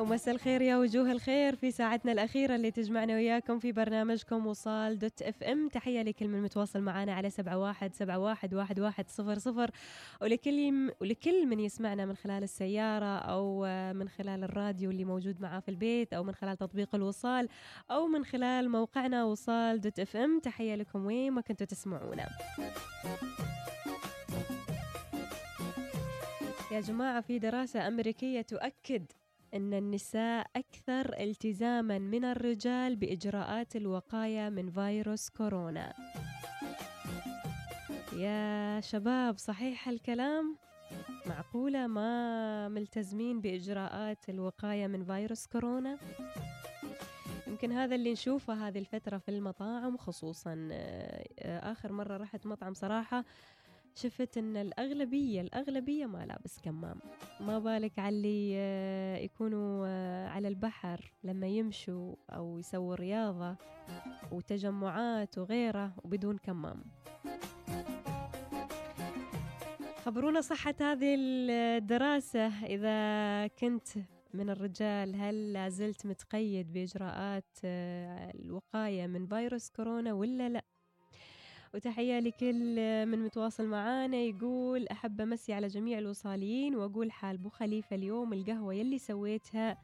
ومساء 0.00 0.34
الخير 0.34 0.62
يا 0.62 0.76
وجوه 0.76 1.12
الخير 1.12 1.56
في 1.56 1.70
ساعتنا 1.70 2.12
الأخيرة 2.12 2.54
اللي 2.54 2.70
تجمعنا 2.70 3.14
وياكم 3.14 3.58
في 3.58 3.72
برنامجكم 3.72 4.46
وصال 4.46 4.98
dot 4.98 5.22
FM. 5.22 5.68
تحية 5.68 6.02
لكل 6.02 6.28
من 6.28 6.42
متواصل 6.42 6.80
معنا 6.80 7.14
على 7.14 7.30
سبعة 7.30 7.58
واحد 7.58 7.94
سبعة 7.94 8.18
واحد 8.18 8.54
واحد 8.54 8.80
واحد 8.80 9.08
صفر 9.08 9.38
صفر. 9.38 9.70
ولكل 10.22 10.90
ولكل 11.00 11.46
من 11.46 11.60
يسمعنا 11.60 12.06
من 12.06 12.16
خلال 12.16 12.42
السيارة 12.42 13.18
أو 13.18 13.64
من 13.92 14.08
خلال 14.08 14.44
الراديو 14.44 14.90
اللي 14.90 15.04
موجود 15.04 15.40
معاه 15.40 15.60
في 15.60 15.68
البيت 15.68 16.12
أو 16.12 16.22
من 16.24 16.34
خلال 16.34 16.56
تطبيق 16.56 16.94
الوصال 16.94 17.48
أو 17.90 18.06
من 18.06 18.24
خلال 18.24 18.70
موقعنا 18.70 19.24
وصال 19.24 19.80
dot 19.80 20.00
FM. 20.00 20.40
تحية 20.40 20.74
لكم 20.74 21.06
وين 21.06 21.32
ما 21.32 21.40
كنتوا 21.40 21.66
تسمعونا. 21.66 22.28
يا 26.72 26.80
جماعة 26.80 27.20
في 27.20 27.38
دراسة 27.38 27.88
أمريكية 27.88 28.42
تؤكد 28.42 29.04
أن 29.54 29.74
النساء 29.74 30.46
أكثر 30.56 31.14
التزاما 31.20 31.98
من 31.98 32.24
الرجال 32.24 32.96
بإجراءات 32.96 33.76
الوقاية 33.76 34.48
من 34.48 34.70
فيروس 34.70 35.30
كورونا 35.30 35.92
يا 38.16 38.80
شباب 38.80 39.38
صحيح 39.38 39.88
الكلام؟ 39.88 40.56
معقولة 41.26 41.86
ما 41.86 42.68
ملتزمين 42.68 43.40
بإجراءات 43.40 44.28
الوقاية 44.28 44.86
من 44.86 45.04
فيروس 45.04 45.46
كورونا؟ 45.46 45.98
يمكن 47.46 47.72
هذا 47.72 47.94
اللي 47.94 48.12
نشوفه 48.12 48.68
هذه 48.68 48.78
الفترة 48.78 49.18
في 49.18 49.30
المطاعم 49.30 49.96
خصوصا 49.96 50.68
آه، 50.72 51.72
آخر 51.72 51.92
مرة 51.92 52.16
رحت 52.16 52.46
مطعم 52.46 52.74
صراحة 52.74 53.24
شفت 53.94 54.38
إن 54.38 54.56
الأغلبية 54.56 55.40
الأغلبية 55.40 56.06
ما 56.06 56.26
لابس 56.26 56.58
كمام. 56.60 57.00
ما 57.40 57.58
بالك 57.58 57.98
على 57.98 58.16
اللي 58.16 58.52
آه، 58.56 59.16
يكونوا 59.16 59.86
آه، 59.88 60.28
على 60.28 60.48
البحر 60.48 61.12
لما 61.24 61.46
يمشوا 61.46 62.14
أو 62.30 62.58
يسووا 62.58 62.94
رياضة 62.94 63.56
وتجمعات 64.32 65.38
وغيره 65.38 65.92
وبدون 66.04 66.38
كمام. 66.38 66.84
خبرونا 70.04 70.40
صحة 70.40 70.74
هذه 70.80 71.16
الدراسة. 71.18 72.64
إذا 72.66 73.46
كنت 73.46 73.88
من 74.34 74.50
الرجال 74.50 75.16
هل 75.16 75.52
لازلت 75.52 76.06
متقيد 76.06 76.72
بإجراءات 76.72 77.58
آه، 77.64 78.30
الوقاية 78.34 79.06
من 79.06 79.26
فيروس 79.26 79.70
كورونا 79.70 80.12
ولا 80.12 80.48
لا؟ 80.48 80.64
وتحية 81.74 82.18
لكل 82.20 82.76
من 83.06 83.18
متواصل 83.18 83.66
معانا 83.66 84.16
يقول 84.16 84.86
أحب 84.88 85.20
أمسي 85.20 85.52
على 85.52 85.66
جميع 85.66 85.98
الوصاليين 85.98 86.76
وأقول 86.76 87.12
حال 87.12 87.36
بو 87.38 87.48
خليفة 87.48 87.96
اليوم 87.96 88.32
القهوة 88.32 88.74
يلي 88.74 88.98
سويتها 88.98 89.78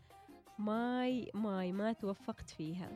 ماي 0.58 1.30
ماي 1.34 1.72
ما 1.72 1.92
توفقت 1.92 2.50
فيها. 2.50 2.90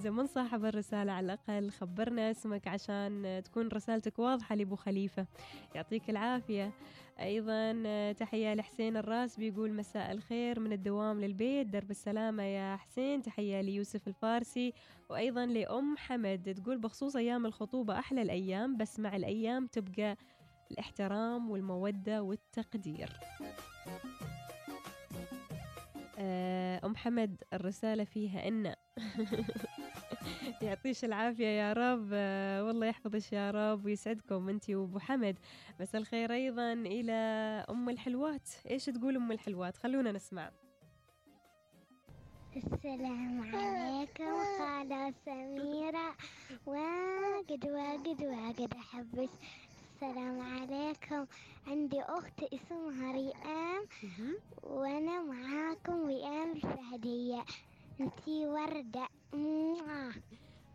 زمن 0.00 0.26
صاحب 0.26 0.64
الرسالة. 0.64 1.12
على 1.12 1.24
الأقل 1.24 1.70
خبرنا 1.70 2.30
اسمك 2.30 2.68
عشان 2.68 3.42
تكون 3.44 3.68
رسالتك 3.68 4.18
واضحة 4.18 4.54
لأبو 4.54 4.76
خليفة. 4.76 5.26
يعطيك 5.74 6.10
العافية. 6.10 6.72
أيضا 7.20 7.72
تحية 8.12 8.54
لحسين 8.54 8.96
الراس 8.96 9.36
بيقول 9.36 9.72
مساء 9.72 10.12
الخير 10.12 10.60
من 10.60 10.72
الدوام 10.72 11.20
للبيت 11.20 11.66
درب 11.66 11.90
السلامة 11.90 12.42
يا 12.42 12.76
حسين. 12.76 13.22
تحية 13.22 13.60
ليوسف 13.60 14.08
الفارسي 14.08 14.72
وأيضا 15.10 15.46
لأم 15.46 15.96
حمد. 15.96 16.60
تقول 16.62 16.78
بخصوص 16.78 17.16
أيام 17.16 17.46
الخطوبة 17.46 17.98
أحلى 17.98 18.22
الأيام 18.22 18.76
بس 18.76 19.00
مع 19.00 19.16
الأيام 19.16 19.66
تبقى 19.66 20.16
الاحترام 20.70 21.50
والمودة 21.50 22.22
والتقدير. 22.22 23.20
آه، 26.18 26.80
أم 26.86 26.96
حمد 26.96 27.42
الرسالة 27.52 28.04
فيها 28.04 28.48
إن. 28.48 28.74
يعطيش 30.62 31.04
العافية 31.04 31.46
يا 31.46 31.72
رب. 31.72 32.08
آه، 32.12 32.64
والله 32.64 32.86
يحفظش 32.86 33.32
يا 33.32 33.50
رب 33.50 33.84
ويسعدكم 33.84 34.48
أنتي 34.48 34.74
وأبو 34.74 34.98
حمد. 34.98 35.38
مساء 35.80 36.00
الخير 36.00 36.32
أيضا 36.32 36.72
إلى 36.72 37.12
أم 37.70 37.88
الحلوات. 37.88 38.48
إيش 38.70 38.84
تقول 38.84 39.16
أم 39.16 39.32
الحلوات؟ 39.32 39.76
خلونا 39.76 40.12
نسمع. 40.12 40.50
السلام 42.56 43.54
عليكم 43.54 44.38
خالة 44.58 45.14
سميرة. 45.26 46.16
واجد 46.66 47.66
واجد 47.68 48.24
واجد 48.24 48.74
أحبك. 48.74 49.30
السلام 49.94 50.40
عليكم. 50.40 51.26
عندي 51.66 52.02
أخت 52.02 52.42
اسمها 52.42 53.12
ريان 53.12 53.86
وأنا 54.62 55.22
معاكم 55.22 56.06
ريان 56.06 56.52
الفهدية. 56.52 57.44
أنتي 58.00 58.46
وردة. 58.46 59.08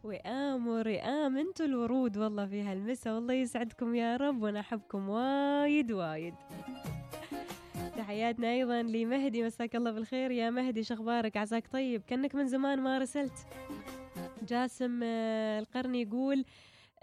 وئام 0.03 0.67
ورئام 0.67 1.37
أنتوا 1.37 1.65
الورود 1.65 2.17
والله 2.17 2.45
في 2.45 2.61
هالمسا 2.61 3.13
والله 3.13 3.33
يسعدكم 3.33 3.95
يا 3.95 4.17
رب 4.17 4.41
وأنا 4.41 4.59
أحبكم 4.59 5.09
وايد 5.09 5.91
وايد. 5.91 6.33
تحياتنا 7.97 8.51
أيضا 8.51 8.81
لمهدي 8.81 9.43
مساك 9.43 9.75
الله 9.75 9.91
بالخير. 9.91 10.31
يا 10.31 10.49
مهدي 10.49 10.83
شخبارك 10.83 11.37
عساك 11.37 11.67
طيب؟ 11.67 12.01
كأنك 12.01 12.35
من 12.35 12.47
زمان 12.47 12.79
ما 12.79 12.97
رسلت. 12.97 13.47
جاسم 14.47 14.99
آه، 15.03 15.59
القرني 15.59 16.01
يقول 16.01 16.45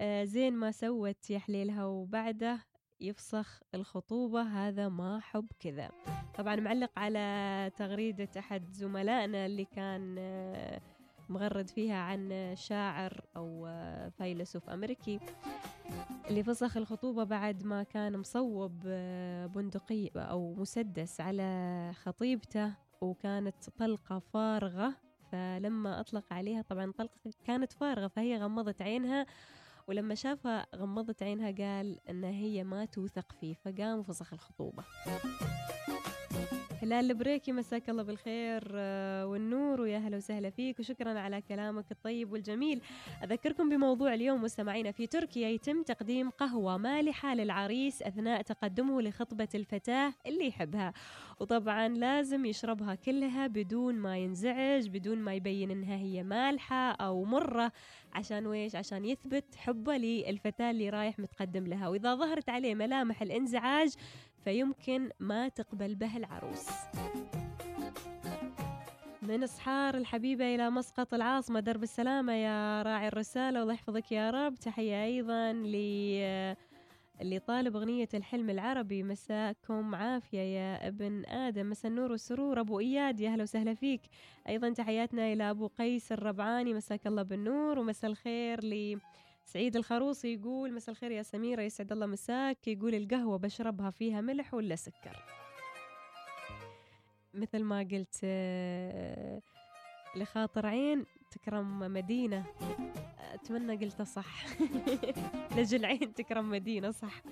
آه، 0.00 0.24
زين 0.24 0.52
ما 0.52 0.70
سوت 0.70 1.30
يا 1.30 1.38
حليلها 1.38 1.84
وبعده 1.84 2.58
يفسخ 3.00 3.60
الخطوبة. 3.74 4.42
هذا 4.42 4.88
ما 4.88 5.20
حب 5.20 5.46
كذا. 5.60 5.90
طبعا 6.38 6.56
معلق 6.56 6.90
على 6.96 7.70
تغريدة 7.76 8.28
أحد 8.38 8.72
زملائنا 8.72 9.46
اللي 9.46 9.64
كان 9.64 10.16
آه، 10.18 10.80
مغرد 11.32 11.70
فيها 11.70 11.96
عن 11.96 12.52
شاعر 12.56 13.24
أو 13.36 13.68
فيلسوف 14.18 14.70
أمريكي 14.70 15.20
اللي 16.30 16.42
فسخ 16.42 16.76
الخطوبة 16.76 17.24
بعد 17.24 17.64
ما 17.64 17.82
كان 17.82 18.18
مصوب 18.18 18.82
آه، 18.86 19.46
بندقية 19.46 20.10
أو 20.16 20.54
مسدس 20.54 21.20
على 21.20 21.92
خطيبته 22.02 22.72
وكانت 23.00 23.70
طلقة 23.78 24.18
فارغة. 24.18 24.94
فلما 25.32 26.00
أطلق 26.00 26.24
عليها 26.32 26.62
طبعا 26.62 26.92
طلقة 26.98 27.30
كانت 27.44 27.72
فارغة 27.72 28.08
فهي 28.08 28.38
غمضت 28.38 28.82
عينها. 28.82 29.26
ولما 29.88 30.14
شافها 30.14 30.66
غمضت 30.76 31.22
عينها 31.22 31.50
قال 31.50 32.00
إن 32.10 32.24
هي 32.24 32.64
ما 32.64 32.84
توثق 32.84 33.32
فيه 33.32 33.54
فقام 33.54 33.98
وفسخ 33.98 34.32
الخطوبة. 34.32 34.84
هلال 36.92 37.10
البريكي 37.10 37.52
مساك 37.52 37.90
الله 37.90 38.02
بالخير 38.02 38.62
آه، 38.74 39.26
والنور 39.26 39.80
ويا 39.80 39.98
هلا 39.98 40.16
وسهلا 40.16 40.50
فيك 40.50 40.78
وشكرا 40.78 41.18
على 41.18 41.40
كلامك 41.40 41.92
الطيب 41.92 42.32
والجميل. 42.32 42.82
أذكركم 43.24 43.68
بموضوع 43.68 44.14
اليوم 44.14 44.42
مستمعينا 44.42 44.92
في 44.92 45.06
تركيا 45.06 45.48
يتم 45.48 45.82
تقديم 45.82 46.30
قهوة 46.30 46.76
مالحة 46.76 47.34
للعريس 47.34 48.02
أثناء 48.02 48.42
تقدمه 48.42 49.02
لخطبة 49.02 49.48
الفتاة 49.54 50.14
اللي 50.26 50.46
يحبها. 50.46 50.92
وطبعا 51.40 51.88
لازم 51.88 52.44
يشربها 52.44 52.94
كلها 52.94 53.46
بدون 53.46 53.94
ما 53.94 54.18
ينزعج 54.18 54.88
بدون 54.88 55.18
ما 55.18 55.34
يبين 55.34 55.70
إنها 55.70 55.96
هي 55.96 56.22
مالحة 56.22 56.90
أو 56.90 57.24
مرة 57.24 57.72
عشان 58.12 58.46
ويش؟ 58.46 58.76
عشان 58.76 59.04
يثبت 59.04 59.54
حبه 59.56 59.96
للفتاة 59.96 60.70
اللي 60.70 60.90
رايح 60.90 61.18
متقدم 61.18 61.66
لها. 61.66 61.88
وإذا 61.88 62.14
ظهرت 62.14 62.48
عليه 62.48 62.74
ملامح 62.74 63.22
الانزعاج 63.22 63.94
فيمكن 64.44 65.10
ما 65.20 65.48
تقبل 65.48 65.94
به 65.94 66.16
العروس. 66.16 66.68
من 69.22 69.42
اسحار 69.42 69.94
الحبيبة 69.94 70.54
إلى 70.54 70.70
مسقط 70.70 71.14
العاصمة 71.14 71.60
درب 71.60 71.82
السلامة 71.82 72.32
يا 72.32 72.82
راعي 72.82 73.08
الرسالة 73.08 73.62
الله 73.62 73.74
يحفظك 73.74 74.12
يا 74.12 74.30
رب. 74.30 74.54
تحية 74.54 75.04
أيضا 75.04 75.52
ل 75.52 75.76
اللي 77.20 77.38
طالب 77.38 77.76
أغنية 77.76 78.08
الحلم 78.14 78.50
العربي. 78.50 79.02
مساكم 79.02 79.94
عافية 79.94 80.38
يا 80.38 80.88
ابن 80.88 81.24
آدم. 81.26 81.70
مسا 81.70 81.88
النور 81.88 82.10
والسرور. 82.12 82.60
أبو 82.60 82.80
إياد 82.80 83.20
يا 83.20 83.30
أهلا 83.30 83.42
وسهلا 83.42 83.74
فيك. 83.74 84.00
أيضا 84.48 84.70
تحياتنا 84.70 85.32
إلى 85.32 85.50
أبو 85.50 85.66
قيس 85.66 86.12
الربعاني. 86.12 86.74
مساك 86.74 87.06
الله 87.06 87.22
بالنور 87.22 87.78
ومسا 87.78 88.06
الخير 88.06 88.64
ل 88.64 88.98
سعيد 89.44 89.76
الخروصي 89.76 90.34
يقول 90.34 90.72
مساء 90.72 90.92
الخير 90.94 91.10
يا 91.10 91.22
سميرة 91.22 91.62
يسعد 91.62 91.92
الله 91.92 92.06
مساك. 92.06 92.68
يقول 92.68 92.94
القهوة 92.94 93.38
بشربها 93.38 93.90
فيها 93.90 94.20
ملح 94.20 94.54
ولا 94.54 94.76
سكر؟ 94.76 95.24
مثل 97.34 97.62
ما 97.64 97.78
قلت 97.78 98.20
آه، 98.24 99.42
لخاطر 100.16 100.66
عين 100.66 101.06
تكرم 101.30 101.78
مدينة. 101.78 102.44
أتمنى 103.34 103.76
قلته 103.76 104.04
صح. 104.04 104.46
لجل 105.56 105.84
عين 105.84 106.14
تكرم 106.14 106.50
مدينة 106.50 106.90
صح. 106.90 107.22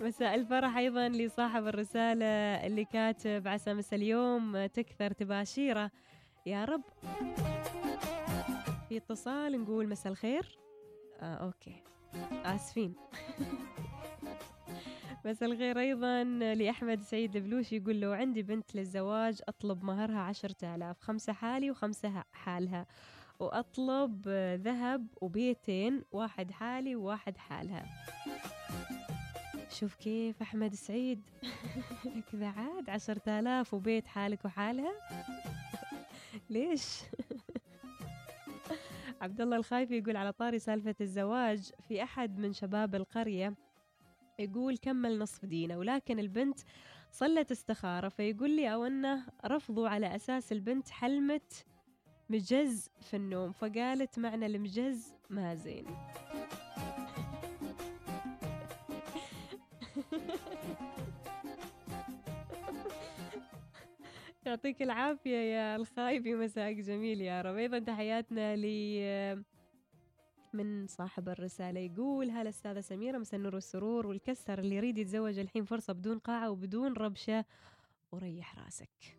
مساء 0.00 0.34
الفرح 0.34 0.76
أيضا 0.76 1.08
لصاحب 1.08 1.66
الرسالة 1.66 2.26
اللي 2.66 2.84
كاتب 2.84 3.48
عسى 3.48 3.74
مسا 3.74 3.96
اليوم 3.96 4.66
تكثر 4.66 5.12
تباشيره. 5.12 5.90
يا 6.46 6.64
رب. 6.64 6.84
في 8.88 8.96
اتصال 8.96 9.60
نقول 9.62 9.88
مساء 9.88 10.12
الخير. 10.12 10.58
آه 11.20 11.34
أوكي. 11.34 11.82
آسفين. 12.44 12.94
مساء 15.24 15.48
الخير 15.52 15.78
أيضا 15.78 16.24
لأحمد 16.54 17.00
سعيد 17.00 17.36
البلوشي 17.36 17.76
يقول 17.76 18.00
لو 18.00 18.12
عندي 18.12 18.42
بنت 18.42 18.74
للزواج 18.74 19.40
أطلب 19.48 19.84
مهرها 19.84 20.18
عشرة 20.18 20.74
آلاف 20.74 21.00
خمسة 21.00 21.32
حالي 21.32 21.70
وخمسة 21.70 22.24
حالها. 22.32 22.86
وأطلب 23.40 24.28
ذهب 24.64 25.06
وبيتين 25.20 26.02
واحد 26.12 26.50
حالي 26.50 26.96
وواحد 26.96 27.36
حالها. 27.36 27.86
شوف 29.70 29.94
كيف 29.94 30.42
أحمد 30.42 30.74
سعيد. 30.74 31.22
كذا 32.32 32.46
عاد 32.46 32.90
عشرة 32.90 33.22
آلاف 33.40 33.74
وبيت 33.74 34.06
حالك 34.06 34.44
وحالها. 34.44 34.92
ليش؟ 36.50 37.00
عبد 39.20 39.40
الله 39.40 39.56
الخايفي 39.56 39.98
يقول 39.98 40.16
على 40.16 40.32
طاري 40.32 40.58
سالفة 40.58 40.94
الزواج 41.00 41.70
في 41.88 42.02
أحد 42.02 42.38
من 42.38 42.52
شباب 42.52 42.94
القرية 42.94 43.54
يقول 44.38 44.76
كمل 44.76 45.18
نصف 45.18 45.44
دينه 45.44 45.78
ولكن 45.78 46.18
البنت 46.18 46.58
صلت 47.10 47.50
استخارة 47.50 48.08
فيقول 48.08 48.50
لي 48.50 48.74
أو 48.74 48.84
أنه 48.84 49.26
رفضوا 49.46 49.88
على 49.88 50.16
أساس 50.16 50.52
البنت 50.52 50.88
حلمت 50.88 51.64
مجز 52.30 52.90
في 53.00 53.16
النوم 53.16 53.52
فقالت 53.52 54.18
معنى 54.18 54.46
المجز 54.46 55.14
ما 55.30 55.54
زين. 55.54 55.86
يعطيك 64.48 64.82
العافية 64.82 65.36
يا 65.36 65.76
الخايبي 65.76 66.34
مساك 66.34 66.76
جميل 66.76 67.20
يا 67.20 67.42
رب. 67.42 67.56
أيضا 67.56 67.78
تحياتنا 67.78 68.56
ل 68.56 69.44
من 70.52 70.86
صاحب 70.86 71.28
الرسالة 71.28 71.80
يقول 71.80 72.30
هلا 72.30 72.48
أستاذة 72.48 72.80
سميرة 72.80 73.18
مسا 73.18 73.36
النور 73.36 73.54
والسرور 73.54 74.06
والكسر 74.06 74.58
اللي 74.58 74.76
يريد 74.76 74.98
يتزوج 74.98 75.38
الحين 75.38 75.64
فرصة 75.64 75.92
بدون 75.92 76.18
قاعة 76.18 76.50
وبدون 76.50 76.92
ربشة. 76.92 77.44
وريح 78.12 78.58
راسك. 78.58 79.18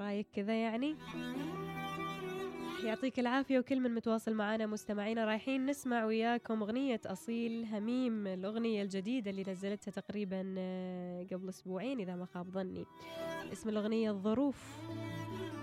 رأيك 0.00 0.26
كذا 0.32 0.62
يعني؟ 0.62 0.96
يعطيك 2.84 3.18
العافية 3.18 3.58
وكل 3.58 3.80
من 3.80 3.94
متواصل 3.94 4.34
معنا 4.34 4.66
مستمعينا. 4.66 5.24
رايحين 5.24 5.66
نسمع 5.66 6.04
وياكم 6.04 6.62
أغنية 6.62 7.00
أصيل 7.06 7.64
هميم 7.64 8.26
الأغنية 8.26 8.82
الجديدة 8.82 9.30
اللي 9.30 9.44
نزلتها 9.48 9.90
تقريبا 9.92 10.54
آه، 10.58 11.26
قبل 11.32 11.48
أسبوعين 11.48 12.00
إذا 12.00 12.16
ما 12.16 12.24
خاب 12.24 12.50
ظني. 12.50 12.84
اسم 13.52 13.68
الأغنية 13.68 14.10
الظروف 14.10 14.78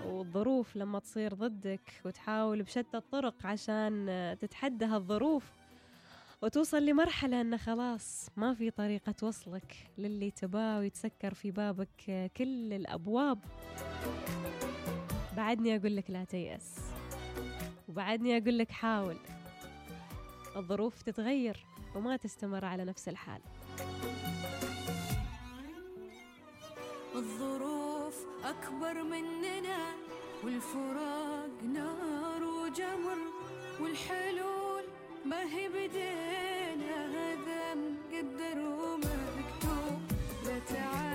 والظروف 0.06 0.76
لما 0.76 0.98
تصير 0.98 1.34
ضدك 1.34 1.90
وتحاول 2.04 2.62
بشتى 2.62 2.96
الطرق 2.96 3.46
عشان 3.46 4.06
آه، 4.08 4.34
تتحدى 4.34 4.84
هالظروف 4.84 5.44
وتوصل 6.42 6.86
لمرحلة 6.86 7.40
أنه 7.40 7.56
خلاص 7.56 8.28
ما 8.36 8.54
في 8.54 8.70
طريقة 8.70 9.12
توصلك 9.12 9.76
للي 9.98 10.30
تباه 10.30 10.78
ويتسكر 10.78 11.34
في 11.34 11.50
بابك 11.50 11.88
آه، 12.08 12.30
كل 12.36 12.72
الأبواب. 12.72 13.38
بعدني 15.36 15.76
أقول 15.76 15.96
لك 15.96 16.10
لا 16.10 16.24
تيأس. 16.24 16.87
وبعدني 17.88 18.38
أقول 18.38 18.58
لك 18.58 18.70
حاول. 18.70 19.16
الظروف 20.56 21.02
تتغير 21.02 21.66
وما 21.94 22.16
تستمر 22.16 22.64
على 22.64 22.84
نفس 22.84 23.08
الحال. 23.08 23.40
الظروف 27.14 28.26
أكبر 28.44 29.02
مننا 29.02 29.86
والفراق 30.44 31.62
نار 31.74 32.42
وجمر 32.42 33.18
والحلول 33.80 34.84
ما 35.26 35.42
هي 35.42 35.68
بدينا 35.68 37.06
هذا 37.06 37.74
مقدر 37.74 38.58
ومكتوب. 38.58 40.00
لا 40.44 40.58
تعاتبني 40.58 41.07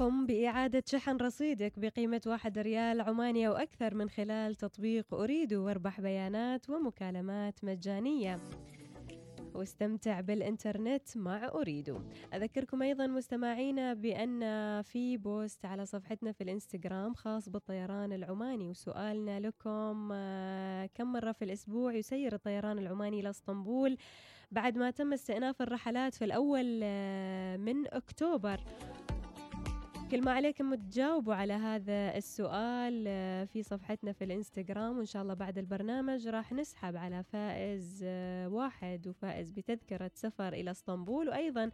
قم 0.00 0.26
بإعادة 0.26 0.82
شحن 0.86 1.16
رصيدك 1.16 1.78
بقيمة 1.78 2.20
واحد 2.26 2.58
ريال 2.58 3.00
عماني 3.00 3.48
أو 3.48 3.52
أكثر 3.52 3.94
من 3.94 4.08
خلال 4.10 4.54
تطبيق 4.54 5.14
أريد 5.14 5.54
واربح 5.54 6.00
بيانات 6.00 6.70
ومكالمات 6.70 7.64
مجانية. 7.64 8.36
واستمتع 9.54 10.20
بالإنترنت 10.20 11.16
مع 11.16 11.48
أريدو 11.48 11.98
أذكركم 12.34 12.82
أيضا 12.82 13.06
مستمعينا 13.06 13.94
بأن 13.94 14.40
في 14.82 15.16
بوست 15.16 15.64
على 15.64 15.86
صفحتنا 15.86 16.32
في 16.32 16.44
الإنستغرام 16.44 17.14
خاص 17.14 17.48
بالطيران 17.48 18.12
العماني 18.12 18.68
وسؤالنا 18.68 19.40
لكم 19.40 20.08
آه، 20.12 20.88
كم 20.94 21.12
مرة 21.12 21.32
في 21.32 21.44
الأسبوع 21.44 21.94
يسير 21.94 22.34
الطيران 22.34 22.78
العماني 22.78 23.20
إلى 23.20 23.30
إسطنبول؟ 23.30 23.96
بعد 24.50 24.78
ما 24.78 24.90
تم 24.90 25.12
استئناف 25.12 25.62
الرحلات 25.62 26.14
في 26.14 26.24
الأول 26.24 26.80
آه، 26.82 27.56
من 27.56 27.86
أكتوبر. 27.86 28.60
كل 30.10 30.24
ما 30.24 30.32
عليكم 30.32 30.74
تجاوبوا 30.74 31.34
على 31.34 31.52
هذا 31.52 32.16
السؤال 32.16 33.04
آه، 33.08 33.44
في 33.44 33.62
صفحتنا 33.62 34.12
في 34.12 34.24
الإنستغرام 34.24 34.96
وإن 34.98 35.06
شاء 35.06 35.22
الله 35.22 35.34
بعد 35.34 35.58
البرنامج 35.58 36.28
راح 36.28 36.52
نسحب 36.52 36.96
على 36.96 37.22
فائز 37.22 38.00
آه، 38.04 38.48
واحد 38.48 39.08
وفائز 39.08 39.50
بتذكرة 39.50 40.10
سفر 40.14 40.52
إلى 40.52 40.70
إسطنبول. 40.70 41.28
وأيضا 41.28 41.70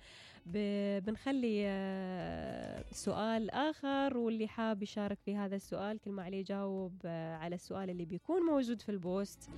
بنخلي 0.47 1.63
آه، 1.67 2.85
سؤال 2.93 3.51
آخر 3.51 4.17
واللي 4.17 4.49
حاب 4.49 4.83
يشارك 4.83 5.19
في 5.25 5.37
هذا 5.37 5.57
السؤال 5.57 5.99
كل 5.99 6.11
ما 6.11 6.23
عليه 6.23 6.39
يجاوب 6.39 6.93
على 7.41 7.55
السؤال 7.55 7.91
اللي 7.91 8.05
بيكون 8.05 8.43
موجود 8.43 8.83
في 8.83 8.89
البوست. 8.89 9.51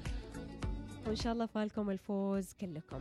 وإن 1.06 1.16
شاء 1.16 1.32
الله 1.32 1.46
فالكم 1.46 1.90
الفوز 1.90 2.52
كلكم. 2.52 3.00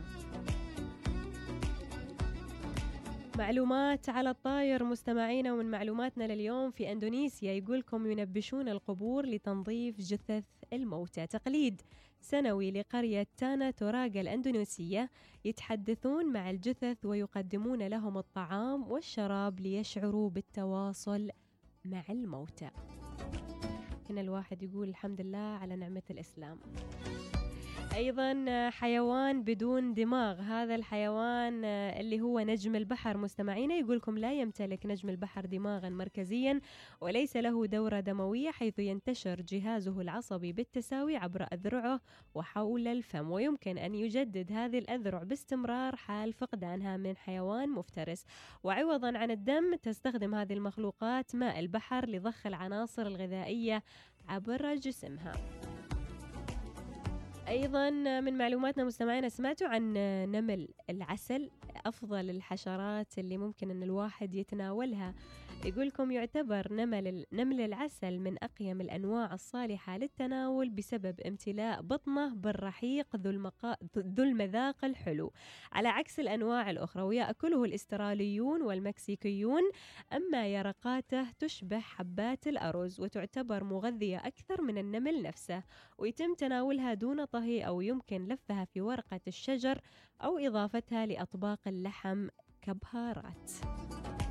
معلومات 3.38 4.08
على 4.08 4.30
الطاير 4.30 4.84
مستمعينا 4.84 5.52
ومن 5.52 5.70
معلوماتنا 5.70 6.24
لليوم 6.24 6.70
في 6.70 6.92
إندونيسيا 6.92 7.52
يقولكم 7.52 8.10
ينبشون 8.10 8.68
القبور 8.68 9.26
لتنظيف 9.26 10.00
جثث 10.00 10.44
الموتى. 10.72 11.26
تقليد 11.26 11.82
سنوي 12.20 12.70
لقرية 12.70 13.26
تانا 13.36 13.70
توراغا 13.70 14.20
الأندونيسية. 14.20 15.10
يتحدثون 15.44 16.32
مع 16.32 16.50
الجثث 16.50 17.04
ويقدمون 17.04 17.82
لهم 17.86 18.18
الطعام 18.18 18.90
والشراب 18.90 19.60
ليشعروا 19.60 20.30
بالتواصل 20.30 21.30
مع 21.84 22.04
الموتى. 22.10 22.70
هنا 24.10 24.20
الواحد 24.20 24.62
يقول 24.62 24.88
الحمد 24.88 25.20
لله 25.20 25.38
على 25.38 25.76
نعمة 25.76 26.02
الإسلام. 26.10 26.58
أيضا 27.94 28.70
حيوان 28.70 29.42
بدون 29.42 29.94
دماغ. 29.94 30.40
هذا 30.40 30.74
الحيوان 30.74 31.64
اللي 31.64 32.20
هو 32.20 32.40
نجم 32.40 32.76
البحر. 32.76 33.16
مستمعينا 33.16 33.74
يقولكم 33.74 34.18
لا 34.18 34.32
يمتلك 34.32 34.86
نجم 34.86 35.08
البحر 35.08 35.46
دماغا 35.46 35.88
مركزيا 35.88 36.60
وليس 37.00 37.36
له 37.36 37.66
دورة 37.66 38.00
دموية 38.00 38.50
حيث 38.50 38.78
ينتشر 38.78 39.40
جهازه 39.40 40.00
العصبي 40.00 40.52
بالتساوي 40.52 41.16
عبر 41.16 41.46
أذرعه 41.52 42.00
وحول 42.34 42.88
الفم. 42.88 43.30
ويمكن 43.30 43.78
أن 43.78 43.94
يجدد 43.94 44.52
هذه 44.52 44.78
الأذرع 44.78 45.22
باستمرار 45.22 45.96
حال 45.96 46.32
فقدانها 46.32 46.96
من 46.96 47.16
حيوان 47.16 47.68
مفترس. 47.68 48.24
وعوضا 48.62 49.18
عن 49.18 49.30
الدم 49.30 49.74
تستخدم 49.74 50.34
هذه 50.34 50.52
المخلوقات 50.52 51.36
ماء 51.36 51.60
البحر 51.60 52.08
لضخ 52.08 52.46
العناصر 52.46 53.06
الغذائية 53.06 53.82
عبر 54.28 54.74
جسمها. 54.74 55.32
أيضا 57.48 57.90
من 58.20 58.38
معلوماتنا 58.38 58.84
مستمعينا 58.84 59.28
سمعتوا 59.28 59.68
عن 59.68 59.92
نمل 60.32 60.68
العسل 60.90 61.50
أفضل 61.86 62.30
الحشرات 62.30 63.18
اللي 63.18 63.38
ممكن 63.38 63.70
أن 63.70 63.82
الواحد 63.82 64.34
يتناولها. 64.34 65.14
يقولكم 65.64 66.10
يعتبر 66.10 66.72
نمل 66.72 67.26
نمل 67.32 67.60
العسل 67.60 68.18
من 68.18 68.44
أقيم 68.44 68.80
الأنواع 68.80 69.34
الصالحة 69.34 69.98
للتناول 69.98 70.70
بسبب 70.70 71.20
امتلاء 71.20 71.82
بطنة 71.82 72.34
بالرحيق 72.34 73.16
ذو 73.16 73.30
المقا... 73.30 73.76
ذو 73.98 74.24
المذاق 74.24 74.84
الحلو. 74.84 75.32
على 75.72 75.88
عكس 75.88 76.20
الأنواع 76.20 76.70
الأخرى 76.70 77.02
وياكله 77.02 77.64
الإستراليون 77.64 78.62
والمكسيكيون 78.62 79.62
أما 80.12 80.46
يرقاته 80.46 81.32
تشبه 81.38 81.78
حبات 81.78 82.46
الأرز 82.46 83.00
وتعتبر 83.00 83.64
مغذية 83.64 84.16
أكثر 84.16 84.62
من 84.62 84.78
النمل 84.78 85.22
نفسه. 85.22 85.62
ويتم 85.98 86.34
تناولها 86.34 86.94
دون 86.94 87.24
طهي 87.24 87.66
أو 87.66 87.80
يمكن 87.80 88.28
لفها 88.28 88.64
في 88.64 88.80
ورقة 88.80 89.20
الشجر 89.28 89.80
أو 90.20 90.38
إضافتها 90.38 91.06
لأطباق 91.06 91.60
اللحم 91.66 92.28
كبهارات. 92.62 93.50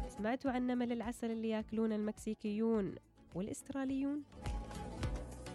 سمعتوا 0.08 0.52
عن 0.52 0.67
نمل 0.67 0.91
العسل 0.91 1.32
اللي 1.32 1.49
ياكلون 1.49 1.93
المكسيكيون 1.93 2.95
والإستراليون؟ 3.36 4.23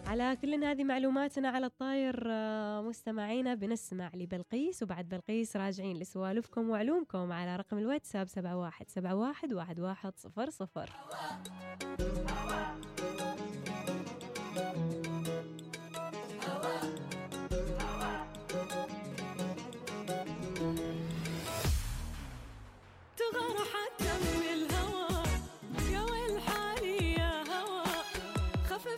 على 0.09 0.37
كل 0.41 0.63
هذه 0.63 0.83
معلوماتنا 0.83 1.49
على 1.49 1.65
الطاير 1.65 2.23
آه، 2.27 2.81
مستمعينا 2.81 3.55
بنسمع 3.55 4.11
لبلقيس 4.13 4.83
وبعد 4.83 5.09
بلقيس 5.09 5.55
راجعين 5.55 5.97
لسوالفكم 5.97 6.69
وعلومكم 6.69 7.31
على 7.31 7.55
رقم 7.55 7.77
الواتساب 7.77 8.27
7171 8.27 9.51
1111 9.51 10.11
تغار 10.11 10.89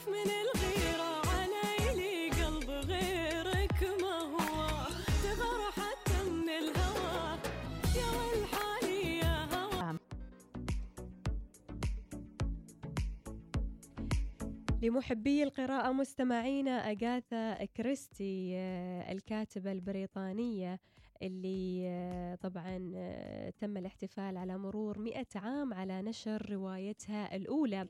خفف 0.01 0.07
من 0.09 0.31
الغيرة 0.43 1.21
علي 1.27 1.95
لي 1.95 2.29
قلب 2.43 2.69
غيرك 2.69 3.83
ما 4.01 4.17
هو. 4.33 4.87
تغار 5.23 5.71
حتى 5.71 6.29
من 6.29 6.49
الهوى. 6.49 7.37
يا 7.95 8.07
ويل 8.17 8.45
حالي 8.45 9.17
يا 9.17 9.47
هوى. 9.55 9.97
لمحبي 14.81 15.43
القراءة 15.43 15.91
مستمعينا 15.91 16.71
أغاثا 16.91 17.65
كريستي 17.65 18.53
آه، 18.55 19.11
الكاتبة 19.11 19.71
البريطانية 19.71 20.79
اللي 21.21 21.83
آه، 21.87 22.35
طبعا 22.35 22.91
آه، 22.95 23.49
تم 23.49 23.77
الاحتفال 23.77 24.37
على 24.37 24.57
مرور 24.57 24.99
مئة 24.99 25.27
عام 25.35 25.73
على 25.73 26.01
نشر 26.01 26.51
روايتها 26.51 27.35
الأولى. 27.35 27.87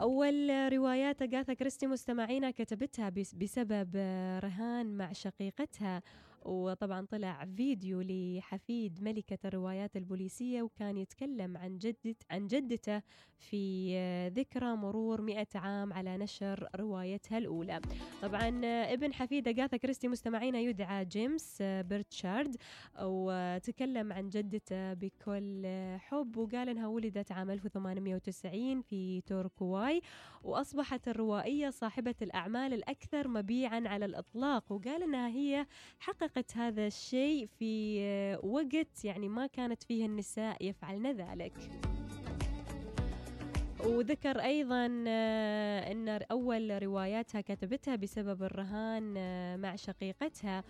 أول 0.00 0.50
روايات 0.72 1.22
أغاثا 1.22 1.54
كريستي 1.54 1.86
مستمعينا 1.86 2.50
كتبتها 2.50 3.08
بس- 3.08 3.34
بسبب 3.34 3.90
آه، 3.96 4.38
رهان 4.38 4.96
مع 4.96 5.12
شقيقتها. 5.12 6.02
وطبعا 6.46 7.06
طلع 7.06 7.44
فيديو 7.56 8.02
لحفيد 8.02 9.02
ملكة 9.02 9.38
الروايات 9.44 9.96
البوليسية 9.96 10.62
وكان 10.62 10.96
يتكلم 10.96 11.56
عن 11.56 11.78
جدة 11.78 12.16
عن 12.30 12.46
جدته 12.46 13.02
في 13.38 13.92
آه، 13.96 14.28
ذكرى 14.28 14.76
مرور 14.76 15.20
مئة 15.22 15.46
عام 15.54 15.92
على 15.92 16.16
نشر 16.16 16.68
روايتها 16.76 17.38
الأولى. 17.38 17.80
طبعا 18.22 18.60
آه، 18.64 18.92
ابن 18.92 19.14
حفيد 19.14 19.48
أغاثا 19.48 19.76
كريستي 19.76 20.08
مستمعينا 20.08 20.58
يدعى 20.58 21.04
جيمس 21.04 21.58
آه، 21.60 21.82
بيرتشارد 21.82 22.56
وتكلم 23.02 24.12
عن 24.12 24.28
جدته 24.28 24.92
بكل 24.94 25.66
حب 25.98 26.36
وقال 26.36 26.68
إنها 26.68 26.86
ولدت 26.86 27.32
عام 27.32 27.50
1890 27.50 28.82
في 28.82 29.20
توركواي 29.20 30.00
وأصبحت 30.42 31.08
الروائية 31.08 31.70
صاحبة 31.70 32.14
الأعمال 32.22 32.72
الأكثر 32.72 33.28
مبيعا 33.28 33.82
على 33.86 34.04
الإطلاق 34.04 34.72
وقال 34.72 35.02
إنها 35.02 35.28
هي 35.28 35.66
حققت 35.98 36.35
هذا 36.54 36.86
الشيء 36.86 37.46
في 37.58 38.00
وقت 38.42 39.04
يعني 39.04 39.28
ما 39.28 39.46
كانت 39.46 39.82
فيه 39.82 40.06
النساء 40.06 40.64
يفعلن 40.64 41.06
ذلك. 41.06 41.52
وذكر 43.86 44.40
أيضا 44.40 45.04
آه، 45.08 45.92
إن 45.92 46.08
أول 46.08 46.82
رواياتها 46.82 47.40
كتبتها 47.40 47.96
بسبب 47.96 48.42
الرهان 48.42 49.14
آه، 49.16 49.56
مع 49.56 49.76
شقيقتها. 49.76 50.64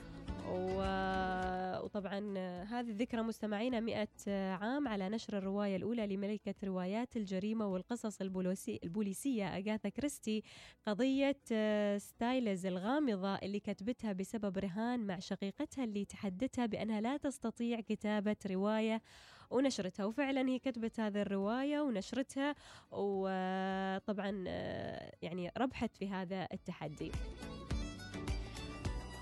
و- 0.48 1.76
وطبعا 1.84 2.34
آه، 2.36 2.62
هذه 2.64 2.90
الذكرى 2.90 3.22
مستمعينا 3.22 3.80
مئة 3.80 4.08
آه، 4.28 4.52
عام 4.54 4.88
على 4.88 5.08
نشر 5.08 5.38
الرواية 5.38 5.76
الأولى 5.76 6.06
لملكة 6.06 6.54
روايات 6.64 7.16
الجريمة 7.16 7.66
والقصص 7.66 8.22
البوليسي- 8.22 8.78
البوليسية 8.84 9.46
أغاثا 9.46 9.88
كريستي. 9.88 10.42
قضية 10.86 11.36
آه، 11.52 11.98
ستايلز 11.98 12.66
الغامضة 12.66 13.34
اللي 13.34 13.60
كتبتها 13.60 14.12
بسبب 14.12 14.58
رهان 14.58 15.06
مع 15.06 15.18
شقيقتها 15.18 15.84
اللي 15.84 16.04
تحدتها 16.04 16.66
بأنها 16.66 17.00
لا 17.00 17.16
تستطيع 17.16 17.80
كتابة 17.80 18.36
رواية 18.50 19.02
ونشرتها. 19.50 20.06
وفعلا 20.06 20.48
هي 20.48 20.58
كتبت 20.58 21.00
هذه 21.00 21.22
الرواية 21.22 21.80
ونشرتها 21.80 22.54
وطبعا 22.92 24.44
آه، 24.48 25.12
يعني 25.22 25.52
ربحت 25.58 25.96
في 25.96 26.08
هذا 26.08 26.48
التحدي. 26.52 27.12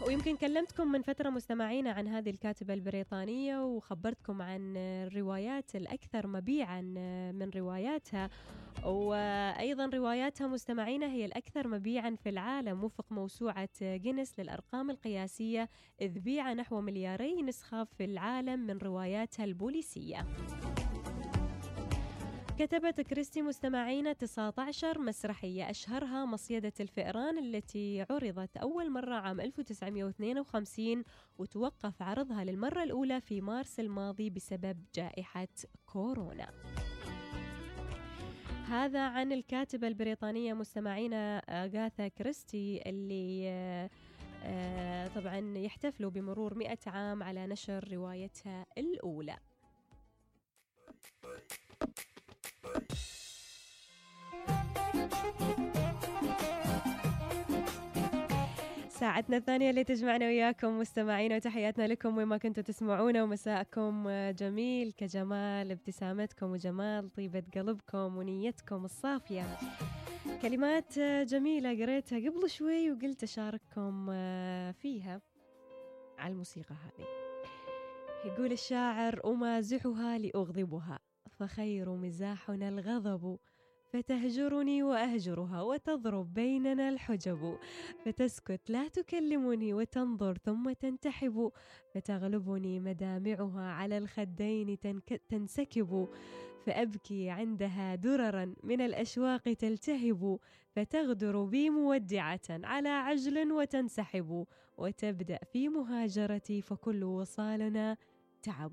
ويمكن 0.07 0.37
كلمتكم 0.37 0.93
من 0.93 1.03
فترة 1.03 1.31
مستمعينا 1.31 1.91
عن 1.91 2.09
هذه 2.09 2.31
الكاتبة 2.31 2.75
البريطانية 2.75 3.65
وخبرتكم 3.65 4.43
عن 4.43 4.77
الروايات 4.77 5.77
الأكثر 5.77 6.27
مبيعا 6.27 6.81
من 7.33 7.51
رواياتها. 7.57 8.31
وأيضا 8.85 9.87
رواياتها 9.87 10.47
مستمعينا 10.47 11.07
هي 11.07 11.25
الأكثر 11.25 11.69
مبيعا 11.69 12.17
في 12.23 12.29
العالم 12.29 12.85
وفق 12.85 13.13
موسوعة 13.13 13.69
جينيس 13.83 14.41
للأرقام 14.41 14.91
القياسية 14.91 15.69
إذ 16.01 16.19
بيع 16.19 16.53
نحو 16.53 16.81
ملياري 16.81 17.43
نسخة 17.43 17.85
في 17.85 18.05
العالم 18.05 18.61
من 18.61 18.79
رواياتها 18.79 19.45
البوليسية. 19.45 20.27
كتبت 22.59 23.01
كريستي 23.01 23.43
مستمعينا 23.43 24.13
19 24.13 24.99
مسرحية 24.99 25.71
أشهرها 25.71 26.25
مصيدة 26.25 26.73
الفئران 26.81 27.39
التي 27.39 28.07
عرضت 28.11 28.57
أول 28.57 28.91
مرة 28.91 29.15
عام 29.15 29.41
1952 29.41 31.05
وتوقف 31.39 32.03
عرضها 32.03 32.45
للمرة 32.45 32.83
الأولى 32.83 33.21
في 33.21 33.41
مارس 33.41 33.81
الماضي 33.81 34.31
بسبب 34.31 34.85
جائحة 34.95 35.49
كورونا. 35.87 36.49
هذا 38.69 39.01
عن 39.01 39.33
الكاتبة 39.33 39.89
البريطانية 39.89 40.55
مستمعينا 40.55 41.39
أغاثا 41.39 42.09
كريستي 42.09 42.83
اللي 42.87 43.49
آه، 44.45 45.09
طبعا 45.09 45.59
يحتفلوا 45.59 46.11
بمرور 46.11 46.55
100 46.55 46.79
عام 46.87 47.23
على 47.23 47.47
نشر 47.47 47.89
روايتها 47.93 48.67
الأولى. 48.79 49.37
ساعتنا 58.89 59.37
الثانية 59.37 59.71
اللي 59.71 59.85
تجمعنا 59.85 60.27
وياكم 60.27 60.79
مستمعينا 60.79 61.37
وتحياتنا 61.37 61.87
لكم 61.87 62.17
وين 62.17 62.27
ما 62.27 62.37
كنتوا 62.37 62.63
تسمعونا 62.63 63.23
ومساءكم 63.23 64.09
جميل 64.31 64.93
كجمال 64.93 65.71
ابتسامتكم 65.71 66.51
وجمال 66.51 67.13
طيبة 67.13 67.43
قلبكم 67.55 68.17
ونيتكم 68.17 68.85
الصافية. 68.85 69.59
كلمات 70.43 70.99
جميلة 70.99 71.83
قريتها 71.83 72.19
قبل 72.19 72.51
شوي 72.51 72.93
وقلت 72.93 73.23
أشارككم 73.23 74.07
فيها 74.73 75.21
على 76.19 76.33
الموسيقى 76.33 76.75
هذه. 76.75 77.07
يقول 78.25 78.53
الشاعر 78.53 79.21
أمازحها 79.25 80.19
لأغضبها 80.19 80.99
فخير 81.31 81.91
مزاحنا 81.91 82.69
الغضب 82.69 83.39
فتهجرني 83.95 84.83
وأهجرها 84.83 85.63
وتضرب 85.63 86.35
بيننا 86.35 86.89
الحجب. 86.89 87.59
فتسكت 88.05 88.71
لا 88.71 88.89
تكلمني 88.89 89.75
وتنظر 89.75 90.39
ثم 90.39 90.73
تنتحب. 90.73 91.53
فتغلبني 91.95 92.81
مدامعها 92.81 93.73
على 93.73 93.99
الخدين 93.99 94.79
تنسكب. 95.29 96.09
فأبكي 96.67 97.31
عندها 97.31 97.95
دررا 97.95 98.55
من 98.63 98.81
الأشواق 98.81 99.43
تلتهب. 99.53 100.39
فتغدر 100.77 101.45
بي 101.45 101.71
مودعة 101.71 102.49
على 102.51 102.89
عجل 102.89 103.53
وتنسحب. 103.53 104.47
وتبدأ 104.79 105.39
في 105.53 105.69
مهاجرتي 105.69 106.63
فكل 106.63 107.05
وصالنا 107.05 107.97
تعب. 108.43 108.73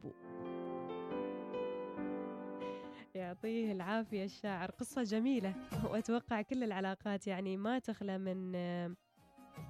يعطيه 3.31 3.71
العافية 3.71 4.23
الشاعر. 4.25 4.71
قصة 4.71 5.03
جميلة 5.03 5.53
وأتوقع 5.89 6.41
كل 6.41 6.63
العلاقات 6.63 7.27
يعني 7.27 7.57
ما 7.57 7.79
تخلى 7.79 8.17
من 8.17 8.51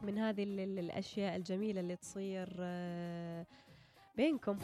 من 0.04 0.18
هذه 0.18 0.44
ال- 0.44 0.60
ال- 0.60 0.80
الأشياء 0.80 1.36
الجميلة 1.36 1.80
اللي 1.82 1.96
تصير 1.96 2.50
آه، 2.60 3.46
بينكم. 4.18 4.58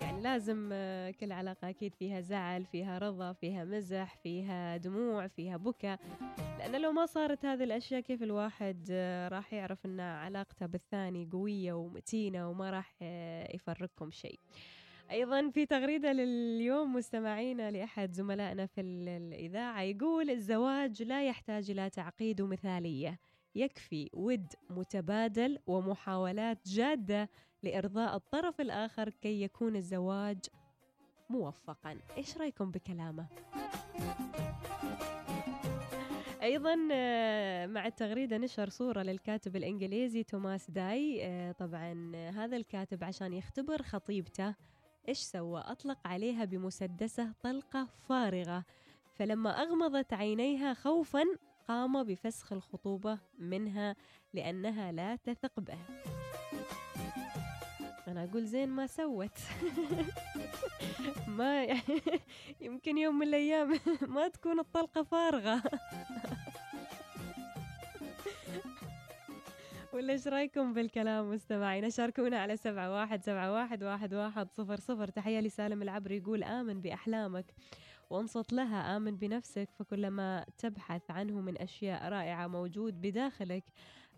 يعني 0.00 0.22
لازم 0.22 0.68
آه، 0.72 1.10
كل 1.10 1.32
علاقة 1.32 1.68
أكيد 1.70 1.94
فيها 1.94 2.20
زعل 2.20 2.64
فيها 2.64 2.98
رضا 2.98 3.32
فيها 3.32 3.64
مزح 3.64 4.16
فيها 4.16 4.76
دموع 4.76 5.26
فيها 5.26 5.56
بكى 5.56 5.96
لأن 6.58 6.80
لو 6.82 6.92
ما 6.92 7.06
صارت 7.06 7.44
هذه 7.44 7.64
الأشياء 7.64 8.00
كيف 8.00 8.22
الواحد 8.22 8.88
آه، 8.90 9.28
راح 9.28 9.52
يعرف 9.52 9.86
أن 9.86 10.00
علاقته 10.00 10.66
بالثاني 10.66 11.28
قوية 11.32 11.72
ومتينة 11.72 12.50
وما 12.50 12.70
راح 12.70 12.94
يفرقكم 13.54 14.10
شيء؟ 14.10 14.38
أيضا 15.10 15.50
في 15.50 15.66
تغريدة 15.66 16.12
لليوم 16.12 16.92
مستمعينا 16.96 17.70
لأحد 17.70 18.12
زملائنا 18.12 18.66
في 18.66 18.80
ال- 18.80 19.08
الإذاعة 19.08 19.82
يقول 19.82 20.30
الزواج 20.30 21.02
لا 21.02 21.26
يحتاج 21.26 21.70
إلى 21.70 21.90
تعقيد 21.90 22.40
ومثالية 22.40 23.18
يكفي 23.54 24.10
ود 24.14 24.46
متبادل 24.70 25.58
ومحاولات 25.66 26.68
جادة 26.68 27.28
لإرضاء 27.62 28.16
الطرف 28.16 28.60
الآخر 28.60 29.08
كي 29.08 29.42
يكون 29.42 29.76
الزواج 29.76 30.38
موفقا. 31.30 31.98
إيش 32.16 32.36
رأيكم 32.38 32.70
بكلامه؟ 32.70 33.26
أيضا 36.42 36.88
آه، 36.92 37.66
مع 37.66 37.86
التغريدة 37.86 38.38
نشر 38.38 38.68
صورة 38.68 39.02
للكاتب 39.02 39.56
الإنجليزي 39.56 40.22
توماس 40.22 40.70
داي. 40.70 41.26
آه، 41.26 41.52
طبعا 41.52 42.12
آه، 42.14 42.30
هذا 42.30 42.56
الكاتب 42.56 43.04
عشان 43.04 43.32
يختبر 43.32 43.82
خطيبته 43.82 44.54
إيش 45.08 45.18
سوى؟ 45.18 45.60
أطلق 45.66 45.98
عليها 46.04 46.44
بمسدسة 46.44 47.32
طلقة 47.42 47.88
فارغة. 48.08 48.64
فلما 49.14 49.62
أغمضت 49.62 50.12
عينيها 50.12 50.74
خوفا 50.74 51.24
قام 51.68 52.04
بفسخ 52.04 52.52
الخطوبة 52.52 53.18
منها 53.38 53.96
لأنها 54.34 54.92
لا 54.92 55.16
تثق 55.16 55.60
به. 55.60 55.78
أنا 58.08 58.24
أقول 58.24 58.46
زين 58.46 58.68
ما 58.68 58.86
سوت. 58.86 59.38
ما 61.38 61.66
يمكن 62.60 62.98
يوم 62.98 63.18
من 63.18 63.26
الأيام 63.26 63.80
ما 64.14 64.28
تكون 64.28 64.60
الطلقة 64.60 65.02
فارغة. 65.02 65.62
ولا 69.94 70.12
إيش 70.12 70.28
رأيكم 70.28 70.72
بالكلام 70.72 71.30
مستمعينا 71.30 71.88
شاركونا 71.88 72.38
على 72.38 72.56
سبعة 72.56 72.92
واحد 72.92 73.24
سبعة 73.24 73.52
واحد 73.52 73.84
واحد 73.84 74.14
واحد 74.14 74.52
صفر 74.52 74.76
صفر. 74.76 75.08
تحية 75.08 75.40
لسالم 75.40 75.82
العبر 75.82 76.10
يقول 76.12 76.44
آمن 76.44 76.80
بأحلامك 76.80 77.54
وانصت 78.10 78.52
لها 78.52 78.96
آمن 78.96 79.16
بنفسك. 79.16 79.68
فكلما 79.78 80.44
تبحث 80.58 81.10
عنه 81.10 81.40
من 81.40 81.58
أشياء 81.58 82.08
رائعة 82.08 82.46
موجود 82.46 83.00
بداخلك 83.00 83.64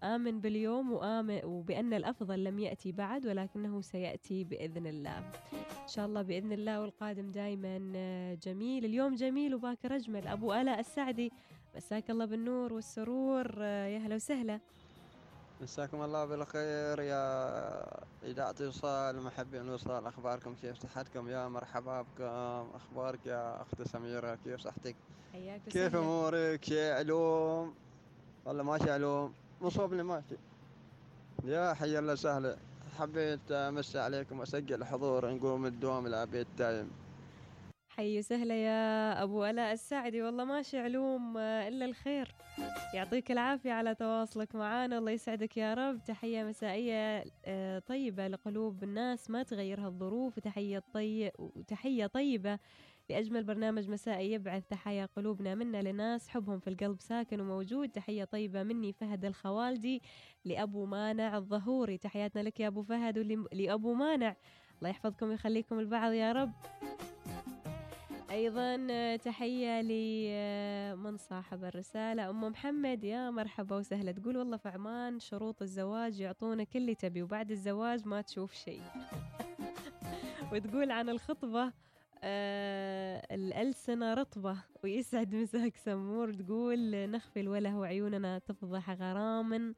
آمن 0.02 0.40
باليوم 0.40 0.92
وآمن 0.92 1.40
وبأن 1.44 1.94
الأفضل 1.94 2.44
لم 2.44 2.58
يأتي 2.58 2.92
بعد 2.92 3.26
ولكنه 3.26 3.80
سيأتي 3.80 4.44
بإذن 4.44 4.86
الله. 4.86 5.18
إن 5.82 5.88
شاء 5.88 6.06
الله 6.06 6.22
بإذن 6.22 6.52
الله 6.52 6.80
والقادم 6.80 7.30
دائما 7.30 7.78
جميل. 8.42 8.84
اليوم 8.84 9.14
جميل 9.14 9.54
وباكر 9.54 9.96
أجمل. 9.96 10.28
أبو 10.28 10.52
آلاء 10.52 10.80
السعدي 10.80 11.32
مساك 11.76 12.10
الله 12.10 12.24
بالنور 12.24 12.72
والسرور. 12.72 13.62
يا 13.62 13.98
هلا 13.98 14.14
وسهلا. 14.14 14.60
مساكم 15.62 16.02
الله 16.02 16.24
بالخير 16.24 17.00
يا 17.00 17.24
إذاعة 18.22 18.54
وصال 18.60 19.22
محبين 19.22 19.68
وصال 19.68 20.06
أخباركم 20.06 20.54
كيف 20.62 20.78
صحتكم؟ 20.82 21.28
يا 21.28 21.48
مرحبا 21.48 22.02
بكم. 22.02 22.66
أخبارك 22.74 23.26
يا 23.26 23.62
أخت 23.62 23.82
سميرة؟ 23.82 24.38
كيف 24.44 24.60
صحتك؟ 24.60 24.96
حياك 25.32 25.60
كيف 25.70 25.96
أمورك؟ 25.96 26.64
شيء 26.64 26.92
علوم. 26.92 27.74
والله 28.44 28.62
ماشي 28.62 28.90
علوم. 28.90 29.34
مصوب 29.60 29.94
لي 29.94 30.02
ماشي 30.02 30.36
يا 31.44 31.74
حي 31.74 31.98
الله 31.98 32.14
سهلة. 32.14 32.56
حبيت 32.98 33.52
أمسي 33.52 33.98
عليكم 33.98 34.40
وأسجل 34.40 34.84
حضور 34.84 35.30
نقوم 35.30 35.66
الدوام 35.66 36.06
العبيد 36.06 36.46
دايم 36.58 36.90
حي 37.96 38.18
وسهلا 38.18 38.54
يا 38.54 39.22
أبو 39.22 39.44
آلاء 39.44 39.72
السعدي. 39.72 40.22
والله 40.22 40.44
ماشي 40.44 40.78
علوم 40.78 41.36
آه، 41.36 41.68
إلا 41.68 41.84
الخير. 41.84 42.34
يعطيك 42.94 43.30
العافية 43.30 43.72
على 43.72 43.94
تواصلك 43.94 44.54
معنا 44.54 44.98
الله 44.98 45.10
يسعدك 45.10 45.56
يا 45.56 45.74
رب. 45.74 46.04
تحية 46.04 46.44
مسائية 46.44 47.24
آه، 47.44 47.78
طيبة 47.78 48.28
لقلوب 48.28 48.82
الناس. 48.84 49.30
ما 49.30 49.42
تغيرها 49.42 49.88
الظروف 49.88 50.38
وتحية 50.38 50.82
طي... 50.92 51.30
وتحية 51.38 52.06
طيبة 52.06 52.58
لأجمل 53.10 53.44
برنامج 53.44 53.88
مسائي 53.88 54.32
يبعث 54.32 54.62
تحايا 54.70 55.06
قلوبنا 55.16 55.54
منا 55.54 55.82
لناس. 55.82 56.28
حبهم 56.28 56.58
في 56.58 56.70
القلب 56.70 57.00
ساكن 57.00 57.40
وموجود. 57.40 57.88
تحية 57.88 58.24
طيبة 58.24 58.62
مني 58.62 58.92
فهد 58.92 59.24
الخوالدي 59.24 60.02
لأبو 60.44 60.86
مانع 60.86 61.36
الظهوري. 61.36 61.98
تحياتنا 61.98 62.40
لك 62.40 62.60
يا 62.60 62.66
أبو 62.66 62.82
فهد 62.82 63.18
ولأبو 63.18 63.94
مانع. 63.94 64.36
الله 64.78 64.90
يحفظكم 64.90 65.28
ويخليكم 65.28 65.78
البعض 65.78 66.12
يا 66.12 66.32
رب. 66.32 66.52
أيضا 68.32 68.86
آه، 68.90 69.16
تحية 69.16 69.80
لمن 69.82 71.16
صاحب 71.16 71.64
الرسالة. 71.64 72.30
أم 72.30 72.44
محمد 72.44 73.04
يا 73.04 73.30
مرحبا 73.30 73.76
وسهلا. 73.76 74.12
تقول 74.12 74.36
والله 74.36 74.56
في 74.56 74.68
عمان 74.68 75.20
شروط 75.20 75.62
الزواج 75.62 76.20
يعطونك 76.20 76.76
اللي 76.76 76.94
تبي 76.94 77.22
وبعد 77.22 77.50
الزواج 77.50 78.08
ما 78.08 78.20
تشوف 78.20 78.52
شيء. 78.54 78.82
وتقول 80.52 80.90
عن 80.90 81.08
الخطبة 81.08 81.72
آه 82.22 83.26
الألسنة 83.34 84.14
رطبة 84.14 84.56
ويسعد 84.84 85.34
مساك 85.34 85.76
سمور. 85.76 86.32
تقول 86.32 87.10
نخفي 87.10 87.40
الوله 87.40 87.78
وعيوننا 87.78 88.38
تفضح 88.38 88.90
غرام 88.90 89.74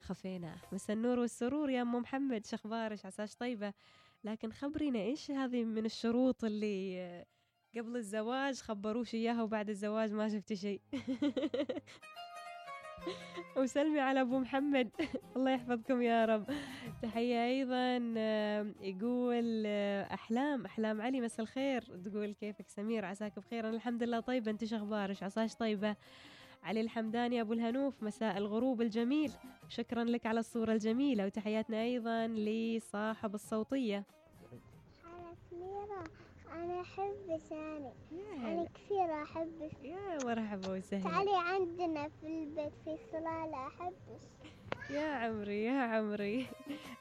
خفينا 0.00 0.56
مسا 0.72 0.92
النور 0.92 1.18
والسرور 1.18 1.70
يا 1.70 1.82
أم 1.82 1.94
محمد. 1.94 2.46
شخبارش 2.46 3.06
عساش 3.06 3.34
طيبة. 3.34 3.72
لكن 4.24 4.52
خبرينا 4.52 4.98
إيش 4.98 5.30
هذه 5.30 5.64
من 5.64 5.84
الشروط 5.84 6.44
اللي 6.44 7.00
آه، 7.00 7.26
قبل 7.76 7.96
الزواج 7.96 8.60
خبروش 8.60 9.14
إياها 9.14 9.42
وبعد 9.42 9.68
الزواج 9.68 10.12
ما 10.12 10.28
شفت 10.28 10.52
شيء. 10.52 10.80
وسلمي 13.56 14.00
على 14.00 14.20
أبو 14.20 14.38
محمد. 14.38 14.90
الله 15.36 15.50
يحفظكم 15.50 16.02
يا 16.02 16.24
رب. 16.24 16.46
تحية 17.02 17.46
أيضا 17.46 18.14
آه، 18.16 18.66
يقول 18.80 19.62
آه، 19.66 20.14
أحلام 20.14 20.64
أحلام 20.64 21.00
علي 21.00 21.20
مساء 21.20 21.40
الخير. 21.40 21.82
تقول 22.04 22.32
كيفك 22.32 22.68
سمير؟ 22.68 23.04
عساك 23.04 23.38
بخير. 23.38 23.68
أنا 23.68 23.76
الحمد 23.76 24.02
لله 24.02 24.20
طيبة. 24.20 24.50
أنت 24.50 24.64
شخبارش 24.64 25.22
عساش 25.22 25.54
طيبة؟ 25.54 25.96
علي 26.62 26.80
الحمداني 26.80 27.40
أبو 27.40 27.52
الهنوف 27.52 28.02
مساء 28.02 28.38
الغروب 28.38 28.82
الجميل. 28.82 29.32
شكرا 29.68 30.04
لك 30.04 30.26
على 30.26 30.40
الصورة 30.40 30.72
الجميلة. 30.72 31.26
وتحياتنا 31.26 31.82
أيضا 31.82 32.26
لصاحب 32.26 33.34
الصوتية. 33.34 34.04
أنا 35.04 35.34
سميرة. 35.50 36.04
أنا 36.56 36.80
أحب 36.80 37.38
سامي. 37.48 37.92
أنا 38.36 38.66
كثير 38.74 39.22
أحبك 39.22 39.84
يا 39.84 40.24
مرحبا 40.24 40.68
وسهلا 40.68 41.04
تعالي 41.04 41.30
عندنا 41.36 42.08
في 42.08 42.26
البيت 42.26 42.72
في 42.84 42.96
صلالة 43.12 43.66
أحبك 43.66 44.20
يا 44.90 45.08
عمري 45.14 45.64
يا 45.64 45.80
عمري. 45.80 46.46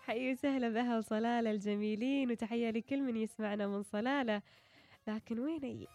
حي 0.05 0.31
وسهلا 0.31 0.69
بأهل 0.69 1.03
صلالة 1.03 1.51
الجميلين 1.51 2.31
وتحية 2.31 2.69
لكل 2.69 3.01
من 3.01 3.17
يسمعنا 3.17 3.67
من 3.67 3.83
صلالة. 3.83 4.41
لكن 5.07 5.39
وين 5.39 5.63
هي؟ 5.63 5.87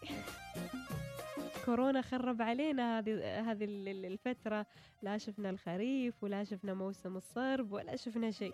كورونا 1.65 2.01
خرب 2.01 2.41
علينا 2.41 2.99
هذه 2.99 3.39
هذه 3.51 3.63
ال- 3.65 3.87
ال- 3.87 4.05
الفترة. 4.05 4.65
لا 5.01 5.17
شفنا 5.17 5.49
الخريف 5.49 6.23
ولا 6.23 6.43
شفنا 6.43 6.73
موسم 6.73 7.17
الصرب 7.17 7.71
ولا 7.71 7.95
شفنا 7.95 8.31
شيء. 8.31 8.53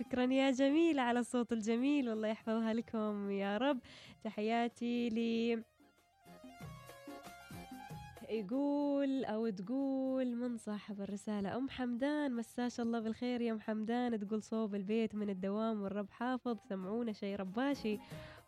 شكرا 0.00 0.32
يا 0.32 0.50
جميلة 0.50 1.02
على 1.02 1.18
الصوت 1.18 1.52
الجميل 1.52 2.08
والله 2.08 2.28
يحفظها 2.28 2.72
لكم 2.72 3.30
يا 3.30 3.58
رب. 3.58 3.78
تحياتي 4.24 5.08
لي 5.08 5.62
يقول 8.30 9.24
أو 9.24 9.48
تقول 9.48 10.36
من 10.36 10.56
صاحب 10.56 11.00
الرسالة 11.00 11.56
أم 11.56 11.68
حمدان 11.70 12.34
مساش 12.34 12.80
الله 12.80 13.00
بالخير 13.00 13.40
يا 13.40 13.52
أم 13.52 13.60
حمدان. 13.60 14.20
تقول 14.20 14.42
صوب 14.42 14.74
البيت 14.74 15.14
من 15.14 15.30
الدوام 15.30 15.82
والرب 15.82 16.10
حافظ 16.10 16.56
سمعونا 16.68 17.12
شي 17.12 17.36
رباشي 17.36 17.98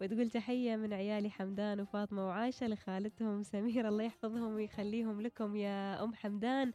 وتقول 0.00 0.30
تحية 0.30 0.76
من 0.76 0.92
عيالي 0.92 1.30
حمدان 1.30 1.80
وفاطمة 1.80 2.26
وعايشة 2.26 2.66
لخالتهم 2.66 3.42
سمير 3.42 3.88
الله 3.88 4.04
يحفظهم 4.04 4.54
ويخليهم 4.54 5.20
لكم 5.20 5.56
يا 5.56 6.04
أم 6.04 6.14
حمدان. 6.14 6.72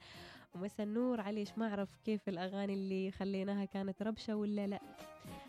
ومسا 0.55 0.83
النور 0.83 1.21
عليش 1.21 1.57
ما 1.57 1.67
أعرف 1.67 1.95
كيف 2.05 2.29
الأغاني 2.29 2.73
اللي 2.73 3.11
خليناها 3.11 3.65
كانت 3.65 4.01
ربشة 4.01 4.35
ولا 4.35 4.67
لا. 4.67 4.79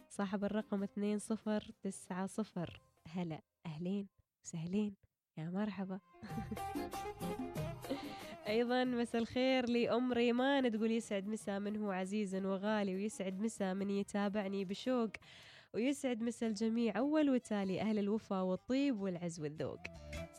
صاحب 0.09 0.45
الرقم 0.45 0.83
اثنين 0.83 1.19
صفر 1.19 1.71
تسعة 1.83 2.27
صفر. 2.27 2.81
هلا 3.09 3.41
أهلين 3.67 4.07
وسهلين. 4.43 4.95
يا 5.39 5.51
مرحبا. 5.51 6.01
أيضا 8.49 8.85
مساء 8.85 9.21
الخير 9.21 9.69
لام 9.69 10.13
ريمان 10.13 10.73
تقول 10.73 10.91
يسعد 10.91 11.27
مسا 11.27 11.59
من 11.59 11.77
هو 11.77 11.91
عزيز 11.91 12.35
وغالي 12.35 12.95
ويسعد 12.95 13.41
مسا 13.41 13.75
من 13.75 13.91
يتابعني 13.91 14.65
بشوق 14.65 15.11
ويسعد 15.75 16.23
مسا 16.23 16.47
الجميع. 16.47 16.99
أول 16.99 17.31
وتالي 17.31 17.81
أهل 17.81 17.99
الوفا 17.99 18.41
والطيب 18.41 19.01
والعز 19.01 19.41
والذوق. 19.41 19.81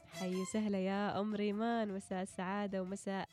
حي 0.08 0.46
سهلة 0.46 0.78
يا 0.78 1.20
ام 1.20 1.36
ريمان 1.36 1.94
مساء 1.94 2.22
السعادة 2.22 2.82
ومساء 2.82 3.30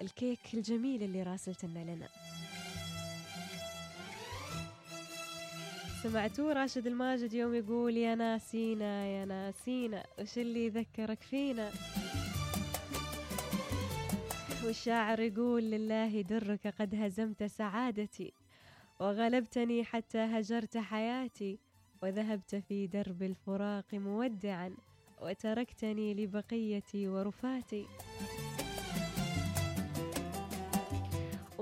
الكيك 0.00 0.54
الجميل 0.54 1.02
اللي 1.02 1.22
راسلتنا 1.22 1.78
لنا 1.78 2.08
سمعتوه 6.02 6.52
راشد 6.52 6.86
الماجد 6.86 7.34
يوم 7.34 7.54
يقول 7.54 7.96
يا 7.96 8.14
ناسينا 8.14 9.06
يا 9.06 9.24
ناسينا 9.24 10.06
وش 10.18 10.38
اللي 10.38 10.68
ذكرك 10.68 11.22
فينا؟ 11.22 11.70
والشاعر 14.64 15.20
يقول 15.20 15.62
لله 15.62 16.20
درك 16.20 16.74
قد 16.78 16.94
هزمت 16.94 17.42
سعادتي 17.44 18.32
وغلبتني 19.00 19.84
حتى 19.84 20.18
هجرت 20.18 20.78
حياتي 20.78 21.58
وذهبت 22.02 22.54
في 22.54 22.86
درب 22.86 23.22
الفراق 23.22 23.94
مودعا 23.94 24.74
وتركتني 25.22 26.14
لبقيتي 26.14 27.08
ورفاتي. 27.08 27.86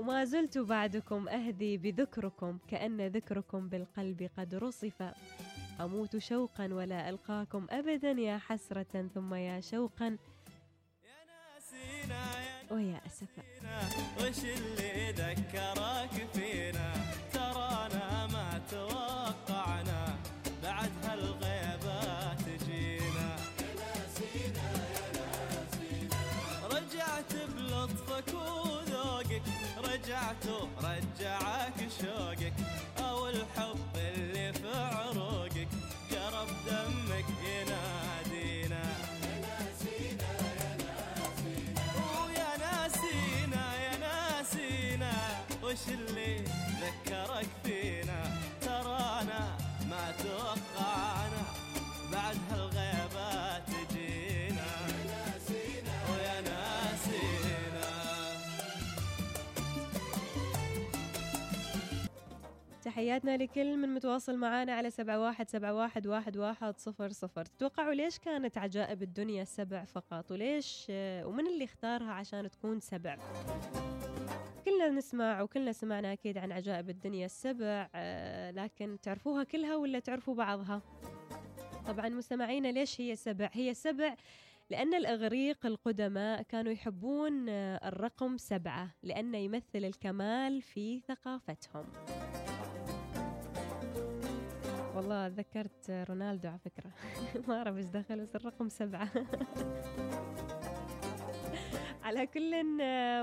وما 0.05 0.23
زلت 0.23 0.57
بعدكم 0.57 1.29
أهذي 1.29 1.77
بذكركم 1.77 2.57
كأن 2.67 3.07
ذكركم 3.07 3.69
بالقلب 3.69 4.29
قد 4.37 4.55
رصف. 4.55 5.13
أموت 5.81 6.17
شوقا 6.17 6.73
ولا 6.73 7.09
ألقاكم 7.09 7.67
أبدا 7.69 8.11
يا 8.11 8.37
حسرة 8.37 9.09
ثم 9.15 9.33
يا 9.33 9.61
شوقا. 9.61 10.17
ويا 12.71 13.01
أسفا 13.05 13.43
وش 14.21 14.39
اللي 14.43 15.11
ذكرك 15.11 16.34
رجعت 30.34 30.46
تحياتنا 62.95 63.37
لكل 63.37 63.77
من 63.77 63.93
متواصل 63.93 64.37
معانا 64.37 64.73
على 64.73 64.89
سبعة 64.89 65.19
واحد 65.19 65.49
سبعة 65.49 65.73
واحد 65.73 66.07
واحد 66.07 66.37
واحد 66.37 66.77
صفر 66.77 67.09
صفر. 67.09 67.45
تتوقعوا 67.45 67.93
ليش 67.93 68.19
كانت 68.19 68.57
عجائب 68.57 69.03
الدنيا 69.03 69.43
سبع 69.43 69.83
فقط؟ 69.83 70.31
وليش 70.31 70.87
آه، 70.89 71.27
ومن 71.27 71.47
اللي 71.47 71.63
اختارها 71.63 72.11
عشان 72.11 72.49
تكون 72.49 72.79
سبع؟ 72.79 73.17
كلنا 74.65 74.89
نسمع 74.89 75.41
وكلنا 75.41 75.71
سمعنا 75.71 76.13
أكيد 76.13 76.37
عن 76.37 76.51
عجائب 76.51 76.89
الدنيا 76.89 77.25
السبع 77.25 77.89
آه، 77.95 78.51
لكن 78.51 78.97
تعرفوها 79.01 79.43
كلها 79.43 79.75
ولا 79.75 79.99
تعرفوا 79.99 80.35
بعضها؟ 80.35 80.81
طبعا 81.87 82.09
مستمعينا 82.09 82.67
ليش 82.67 83.01
هي 83.01 83.15
سبع؟ 83.15 83.49
هي 83.53 83.73
سبع 83.73 84.15
لأن 84.69 84.93
الإغريق 84.93 85.65
القدماء 85.65 86.41
كانوا 86.41 86.71
يحبون 86.71 87.49
آه، 87.49 87.87
الرقم 87.87 88.37
سبعة 88.37 88.95
لأنه 89.03 89.37
يمثل 89.37 89.63
الكمال 89.85 90.61
في 90.61 90.99
ثقافتهم. 90.99 91.85
والله 94.95 95.27
ذكرت 95.27 95.89
رونالدو 95.89 96.47
على 96.47 96.59
فكرة. 96.59 96.91
ما 97.47 97.57
أعرف 97.57 97.77
إيش 97.77 97.85
دخل 97.85 98.21
بس 98.21 98.35
الرقم 98.35 98.69
سبعة. 98.69 99.09
على 102.03 102.27
كل 102.27 102.63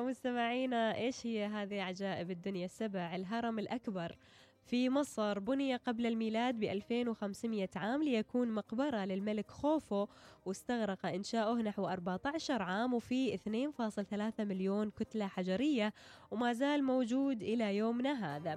مستمعينا 0.02 0.96
إيش 0.96 1.26
هي 1.26 1.46
هذه 1.46 1.82
عجائب 1.82 2.30
الدنيا؟ 2.30 2.64
السبع 2.64 3.16
الهرم 3.16 3.58
الأكبر. 3.58 4.16
في 4.64 4.90
مصر 4.90 5.38
بني 5.38 5.76
قبل 5.76 6.06
الميلاد 6.06 6.60
ب 6.60 6.62
2500 6.62 7.68
عام 7.76 8.02
ليكون 8.02 8.50
مقبرة 8.50 9.04
للملك 9.04 9.50
خوفو 9.50 10.06
واستغرق 10.46 11.06
إنشاؤه 11.06 11.62
نحو 11.62 11.88
14 11.88 12.62
عام 12.62 12.94
وفي 12.94 13.38
2.3 13.38 14.40
مليون 14.40 14.90
كتلة 14.90 15.26
حجرية 15.26 15.92
وما 16.30 16.52
زال 16.52 16.84
موجود 16.84 17.42
إلى 17.42 17.76
يومنا 17.76 18.36
هذا. 18.36 18.56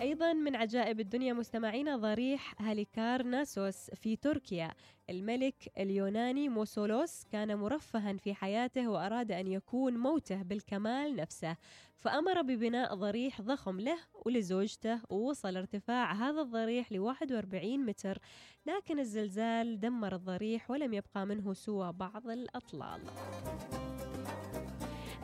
أيضا 0.00 0.32
من 0.32 0.56
عجائب 0.56 1.00
الدنيا 1.00 1.32
مستمعينا 1.32 1.96
ضريح 1.96 2.62
هاليكار 2.62 3.22
ناسوس 3.22 3.90
في 3.90 4.16
تركيا. 4.16 4.74
الملك 5.10 5.72
اليوناني 5.78 6.48
موسولوس 6.48 7.24
كان 7.24 7.56
مرفها 7.56 8.12
في 8.12 8.34
حياته 8.34 8.88
وأراد 8.88 9.32
أن 9.32 9.46
يكون 9.46 9.96
موته 9.96 10.42
بالكمال 10.42 11.16
نفسه 11.16 11.56
فأمر 11.98 12.42
ببناء 12.42 12.94
ضريح 12.94 13.40
ضخم 13.40 13.80
له 13.80 13.98
ولزوجته 14.26 15.00
ووصل 15.10 15.56
ارتفاع 15.56 16.12
هذا 16.12 16.40
الضريح 16.40 16.92
ل 16.92 16.98
41 16.98 17.86
متر 17.86 18.18
لكن 18.66 18.98
الزلزال 18.98 19.80
دمر 19.80 20.14
الضريح 20.14 20.70
ولم 20.70 20.94
يبقى 20.94 21.26
منه 21.26 21.52
سوى 21.52 21.92
بعض 21.92 22.28
الأطلال. 22.28 23.00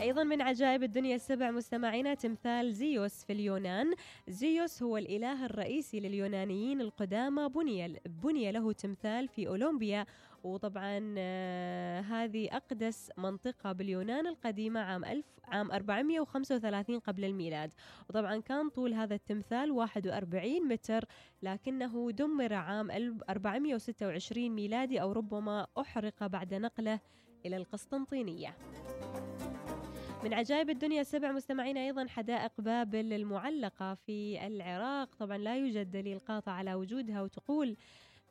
أيضا 0.02 0.24
من 0.24 0.42
عجائب 0.42 0.82
الدنيا 0.82 1.14
السبع 1.16 1.50
مستمعينا 1.50 2.14
تمثال 2.14 2.74
زيوس 2.74 3.24
في 3.24 3.32
اليونان. 3.32 3.94
زيوس 4.28 4.82
هو 4.82 4.96
الإله 4.96 5.46
الرئيسي 5.46 6.00
لليونانيين 6.00 6.80
القدامى. 6.80 7.48
بني 7.48 8.00
بني 8.06 8.52
له 8.52 8.72
تمثال 8.72 9.28
في 9.28 9.48
أولمبيا 9.48 10.06
وطبعا 10.44 11.14
آه، 11.18 12.00
هذه 12.00 12.48
أقدس 12.56 13.10
منطقة 13.18 13.72
باليونان 13.72 14.26
القديمة 14.26 14.80
عام 14.80 15.04
ألف 15.04 15.26
عام 15.44 15.72
435 15.72 16.98
قبل 16.98 17.24
الميلاد. 17.24 17.72
وطبعا 18.08 18.40
كان 18.40 18.68
طول 18.68 18.94
هذا 18.94 19.14
التمثال 19.14 19.70
41 19.70 20.68
متر 20.68 21.04
لكنه 21.42 22.10
دمر 22.10 22.54
عام 22.54 22.90
426 23.30 24.50
ميلادي 24.50 25.02
أو 25.02 25.12
ربما 25.12 25.66
أحرق 25.78 26.26
بعد 26.26 26.54
نقله 26.54 27.00
إلى 27.46 27.56
القسطنطينية. 27.56 28.56
من 30.24 30.34
عجائب 30.34 30.70
الدنيا 30.70 31.00
السبع 31.00 31.32
مستمعين 31.32 31.76
أيضا 31.76 32.06
حدائق 32.06 32.52
بابل 32.58 33.12
المعلقة 33.12 33.94
في 33.94 34.46
العراق. 34.46 35.14
طبعا 35.14 35.38
لا 35.38 35.56
يوجد 35.56 35.90
دليل 35.90 36.18
قاطع 36.18 36.52
على 36.52 36.74
وجودها 36.74 37.22
وتقول 37.22 37.76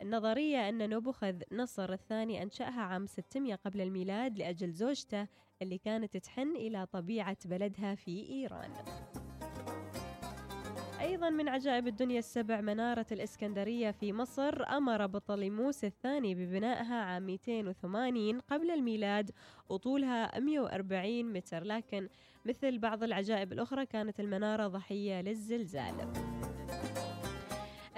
النظرية 0.02 0.70
أن 0.70 0.90
نبوخذ 0.90 1.42
نصر 1.52 1.94
الثاني 1.94 2.44
أنشأها 2.44 2.82
عام 2.82 3.06
600 3.06 3.56
قبل 3.56 3.82
الميلاد 3.82 4.38
لأجل 4.38 4.72
زوجته 4.72 5.28
اللي 5.62 5.78
كانت 5.78 6.18
تحن 6.18 6.56
إلى 6.56 6.86
طبيعة 6.86 7.38
بلدها 7.46 7.96
في 7.96 8.30
إيران. 8.30 8.72
أيضا 11.02 11.30
من 11.30 11.50
عجائب 11.50 11.88
الدنيا 11.88 12.20
السبع 12.20 12.62
منارة 12.62 13.06
الإسكندرية 13.12 13.92
في 13.92 14.14
مصر. 14.14 14.64
أمر 14.68 15.08
بطليموس 15.08 15.84
الثاني 15.84 16.36
ببنائها 16.36 16.96
عام 16.96 17.24
280 17.24 18.40
قبل 18.40 18.72
الميلاد. 18.72 19.32
وطولها 19.70 20.40
140 20.40 21.34
متر. 21.34 21.64
لكن 21.64 22.10
مثل 22.46 22.78
بعض 22.78 23.04
العجائب 23.04 23.54
الأخرى 23.54 23.86
كانت 23.86 24.20
المنارة 24.20 24.68
ضحية 24.68 25.22
للزلزال. 25.22 26.14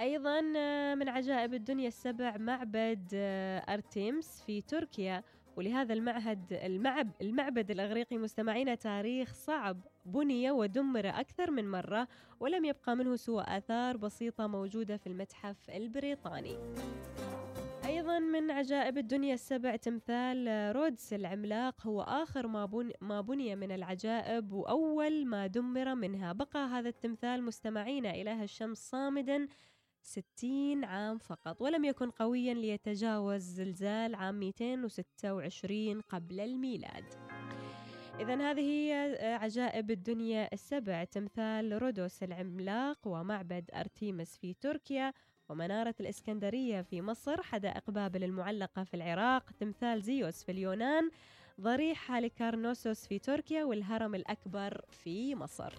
أيضا 0.00 0.42
آه، 0.56 0.94
من 0.94 1.08
عجائب 1.08 1.54
الدنيا 1.54 1.88
السبع 1.88 2.36
معبد 2.36 3.08
آه، 3.14 3.58
أرتيمس 3.58 4.42
في 4.46 4.60
تركيا. 4.60 5.22
ولهذا 5.56 5.94
المعهد 5.94 6.52
المعب 6.52 7.10
المعبد 7.20 7.70
الأغريقي 7.70 8.18
مستمعين 8.18 8.78
تاريخ 8.78 9.34
صعب 9.34 9.80
بني 10.04 10.50
ودمر 10.50 11.08
أكثر 11.08 11.50
من 11.50 11.70
مرة 11.70 12.08
ولم 12.40 12.64
يبقى 12.64 12.96
منه 12.96 13.16
سوى 13.16 13.44
آثار 13.48 13.96
بسيطة 13.96 14.46
موجودة 14.46 14.96
في 14.96 15.06
المتحف 15.06 15.70
البريطاني. 15.70 16.56
أيضا 17.84 18.18
من 18.18 18.50
عجائب 18.50 18.98
الدنيا 18.98 19.34
السبع 19.34 19.76
تمثال 19.76 20.48
رودس 20.76 21.12
العملاق 21.12 21.86
هو 21.86 22.02
آخر 22.02 22.46
ما, 22.46 22.90
ما 23.00 23.20
بني 23.20 23.56
من 23.56 23.72
العجائب 23.72 24.52
وأول 24.52 25.26
ما 25.26 25.46
دمر 25.46 25.94
منها. 25.94 26.32
بقى 26.32 26.66
هذا 26.66 26.88
التمثال 26.88 27.42
مستمعين 27.42 28.06
إله 28.06 28.42
الشمس 28.42 28.90
صامدا 28.90 29.46
60 30.04 30.84
عام 30.84 31.18
فقط 31.18 31.62
ولم 31.62 31.84
يكن 31.84 32.10
قويا 32.10 32.54
ليتجاوز 32.54 33.42
زلزال 33.42 34.14
عام 34.14 34.34
226 34.34 36.00
قبل 36.00 36.40
الميلاد. 36.40 37.04
إذا 38.20 38.50
هذه 38.50 38.60
هي 38.60 38.92
عجائب 39.40 39.90
الدنيا 39.90 40.48
السبع. 40.52 41.04
تمثال 41.04 41.82
رودوس 41.82 42.22
العملاق 42.22 42.98
ومعبد 43.06 43.70
أرتيمس 43.74 44.36
في 44.36 44.54
تركيا 44.54 45.12
ومنارة 45.48 45.94
الإسكندرية 46.00 46.82
في 46.82 47.02
مصر. 47.02 47.42
حدائق 47.42 47.90
بابل 47.90 48.24
المعلقة 48.24 48.84
في 48.84 48.94
العراق. 48.94 49.50
تمثال 49.60 50.02
زيوس 50.02 50.44
في 50.44 50.52
اليونان. 50.52 51.10
ضريح 51.60 52.12
هاليكارنوسوس 52.12 53.06
في 53.06 53.18
تركيا 53.18 53.64
والهرم 53.64 54.14
الأكبر 54.14 54.80
في 54.90 55.34
مصر. 55.34 55.74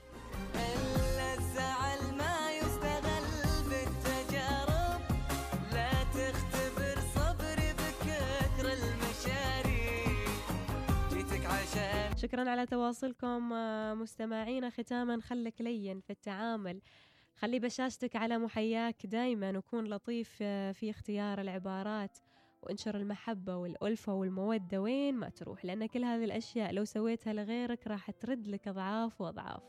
شكرا 12.25 12.49
على 12.49 12.65
تواصلكم 12.65 13.53
آه، 13.53 13.93
مستمعينا. 13.93 14.69
ختاما 14.69 15.21
خلك 15.21 15.61
لين 15.61 15.99
في 15.99 16.09
التعامل. 16.09 16.81
خلي 17.35 17.59
بشاشتك 17.59 18.15
على 18.15 18.37
محياك 18.37 19.05
دايما 19.05 19.57
وكون 19.57 19.87
لطيف 19.87 20.37
آه، 20.41 20.71
في 20.71 20.89
اختيار 20.89 21.41
العبارات 21.41 22.17
وانشر 22.61 22.95
المحبة 22.95 23.55
والألفة 23.55 24.13
والمودة. 24.13 24.81
وين 24.81 25.15
ما 25.15 25.29
تروح 25.29 25.65
لأن 25.65 25.85
كل 25.85 26.03
هذه 26.03 26.23
الأشياء 26.23 26.71
لو 26.71 26.85
سويتها 26.85 27.33
لغيرك 27.33 27.87
راح 27.87 28.11
ترد 28.11 28.47
لك 28.47 28.67
أضعاف 28.67 29.21
وأضعاف. 29.21 29.63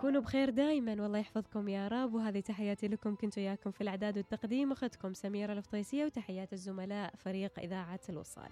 كونوا 0.00 0.20
بخير 0.20 0.50
دايما 0.50 1.02
والله 1.02 1.18
يحفظكم 1.18 1.68
يا 1.68 1.88
رب. 1.88 2.14
وهذه 2.14 2.40
تحياتي 2.40 2.88
لكم 2.88 3.16
كنت 3.16 3.38
وياكم 3.38 3.70
في 3.70 3.80
الإعداد 3.80 4.16
والتقديم. 4.16 4.72
أختكم 4.72 5.12
سميرة 5.12 5.52
الفطيسية 5.52 6.04
وتحيات 6.04 6.52
الزملاء 6.52 7.14
فريق 7.16 7.58
إذاعة 7.58 8.00
الوصال. 8.08 8.50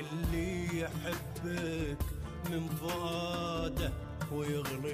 اللي 0.00 0.80
يحبك 0.80 1.98
من 2.50 2.68
فؤاده 2.68 3.92
ويغريك 4.32 4.84